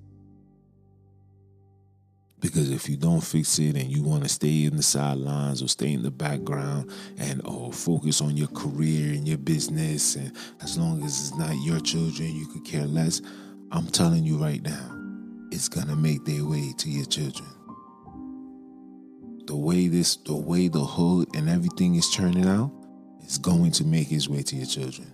Because 2.41 2.71
if 2.71 2.89
you 2.89 2.97
don't 2.97 3.21
fix 3.21 3.59
it 3.59 3.77
and 3.77 3.89
you 3.89 4.01
want 4.01 4.23
to 4.23 4.29
stay 4.29 4.65
in 4.65 4.75
the 4.75 4.81
sidelines 4.83 5.61
or 5.61 5.67
stay 5.67 5.93
in 5.93 6.01
the 6.01 6.09
background 6.09 6.91
and 7.17 7.39
or 7.45 7.71
focus 7.71 8.19
on 8.19 8.35
your 8.35 8.47
career 8.47 9.13
and 9.13 9.27
your 9.27 9.37
business, 9.37 10.15
and 10.15 10.33
as 10.61 10.75
long 10.77 11.03
as 11.03 11.29
it's 11.29 11.37
not 11.37 11.55
your 11.63 11.79
children, 11.79 12.35
you 12.35 12.47
could 12.47 12.65
care 12.65 12.87
less. 12.87 13.21
I'm 13.71 13.85
telling 13.87 14.23
you 14.23 14.37
right 14.37 14.61
now, 14.61 14.97
it's 15.51 15.69
gonna 15.69 15.95
make 15.95 16.25
their 16.25 16.43
way 16.43 16.73
to 16.79 16.89
your 16.89 17.05
children. 17.05 17.47
The 19.45 19.55
way 19.55 19.87
this, 19.87 20.15
the 20.15 20.35
way 20.35 20.67
the 20.67 20.83
hood 20.83 21.35
and 21.35 21.47
everything 21.47 21.95
is 21.95 22.09
turning 22.09 22.47
out, 22.47 22.71
is 23.23 23.37
going 23.37 23.71
to 23.73 23.85
make 23.85 24.11
its 24.11 24.27
way 24.27 24.41
to 24.43 24.55
your 24.55 24.65
children. 24.65 25.11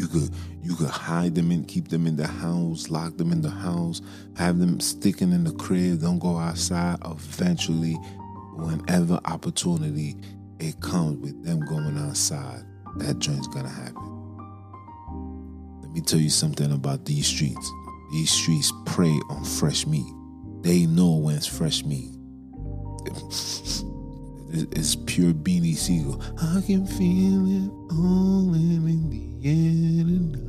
You 0.00 0.08
could 0.08 0.30
you 0.62 0.76
could 0.76 0.88
hide 0.88 1.34
them 1.34 1.50
and 1.50 1.68
keep 1.68 1.88
them 1.88 2.06
in 2.06 2.16
the 2.16 2.26
house, 2.26 2.88
lock 2.88 3.18
them 3.18 3.32
in 3.32 3.42
the 3.42 3.50
house, 3.50 4.00
have 4.34 4.58
them 4.58 4.80
sticking 4.80 5.30
in 5.30 5.44
the 5.44 5.52
crib, 5.52 6.00
don't 6.00 6.18
go 6.18 6.38
outside. 6.38 6.96
Eventually, 7.04 7.92
whenever 8.54 9.20
opportunity 9.26 10.16
it 10.58 10.80
comes 10.80 11.18
with 11.18 11.44
them 11.44 11.60
going 11.60 11.98
outside, 11.98 12.64
that 12.96 13.18
joint's 13.18 13.46
gonna 13.48 13.68
happen. 13.68 14.08
Let 15.82 15.90
me 15.92 16.00
tell 16.00 16.18
you 16.18 16.30
something 16.30 16.72
about 16.72 17.04
these 17.04 17.26
streets. 17.26 17.70
These 18.10 18.30
streets 18.30 18.72
prey 18.86 19.20
on 19.28 19.44
fresh 19.44 19.86
meat. 19.86 20.14
They 20.62 20.86
know 20.86 21.16
when 21.16 21.36
it's 21.36 21.46
fresh 21.46 21.84
meat. 21.84 22.14
It's 24.52 24.96
pure 24.96 25.32
Beanie 25.32 25.76
Sigel. 25.76 26.20
I 26.38 26.60
can 26.66 26.84
feel 26.84 27.46
it 27.46 27.70
all 27.92 28.52
in 28.52 29.08
the 29.10 29.48
air 29.48 30.04
tonight. 30.04 30.48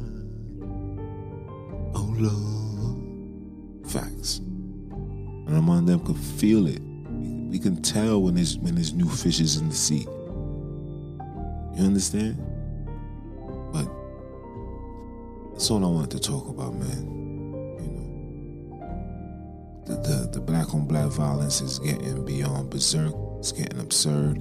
Oh 1.94 2.12
Lord. 2.18 3.88
Facts. 3.88 4.40
And 4.40 5.56
among 5.56 5.86
them 5.86 6.00
could 6.00 6.18
feel 6.18 6.66
it. 6.66 6.82
We 6.82 7.60
can 7.60 7.82
tell 7.84 8.22
when 8.24 8.34
there's 8.36 8.58
when 8.58 8.74
there's 8.74 8.94
new 8.94 9.08
fishes 9.08 9.58
in 9.58 9.70
the 9.70 9.76
sea. 9.76 10.08
You 11.76 11.86
understand? 11.86 12.38
But 13.72 13.88
that's 15.52 15.70
all 15.70 15.86
I 15.86 15.90
wanted 15.90 16.12
to 16.12 16.20
talk 16.20 16.48
about, 16.48 16.74
man. 16.74 17.06
You 17.78 17.88
know. 18.78 18.86
The 19.86 19.96
the, 20.02 20.30
the 20.34 20.42
black 20.42 20.74
on 20.74 20.88
black 20.88 21.10
violence 21.10 21.62
is 21.62 21.78
getting 21.78 22.26
beyond 22.26 22.72
berserk. 22.72 23.14
It's 23.42 23.52
getting 23.52 23.80
absurd. 23.80 24.40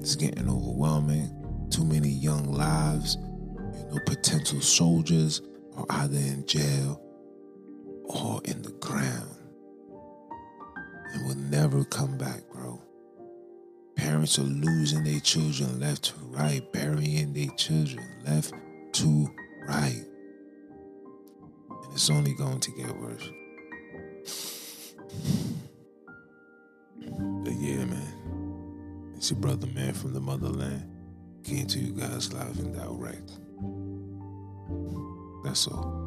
It's 0.00 0.16
getting 0.16 0.48
overwhelming. 0.50 1.68
Too 1.70 1.84
many 1.84 2.08
young 2.08 2.52
lives, 2.52 3.16
you 3.16 3.84
know, 3.92 4.00
potential 4.04 4.60
soldiers 4.60 5.40
are 5.76 5.86
either 5.88 6.16
in 6.16 6.44
jail 6.46 7.00
or 8.06 8.40
in 8.46 8.60
the 8.62 8.72
ground 8.80 9.36
and 11.12 11.28
will 11.28 11.36
never 11.36 11.84
come 11.84 12.18
back, 12.18 12.42
bro. 12.52 12.82
Parents 13.94 14.36
are 14.40 14.42
losing 14.42 15.04
their 15.04 15.20
children 15.20 15.78
left 15.78 16.06
to 16.06 16.14
right, 16.24 16.72
burying 16.72 17.32
their 17.32 17.54
children 17.56 18.04
left 18.26 18.52
to 18.94 19.32
right. 19.68 20.04
And 21.68 21.92
it's 21.92 22.10
only 22.10 22.34
going 22.34 22.58
to 22.58 22.70
get 22.72 22.96
worse. 22.96 23.30
But 27.42 27.54
yeah, 27.54 27.84
man. 27.86 28.19
It's 29.20 29.30
your 29.30 29.38
brother, 29.38 29.66
man, 29.66 29.92
from 29.92 30.14
the 30.14 30.20
motherland. 30.20 30.90
Came 31.44 31.66
to 31.66 31.78
you 31.78 31.92
guys 31.92 32.32
live 32.32 32.58
and 32.58 32.74
direct. 32.74 33.32
That's 35.44 35.66
all. 35.66 35.99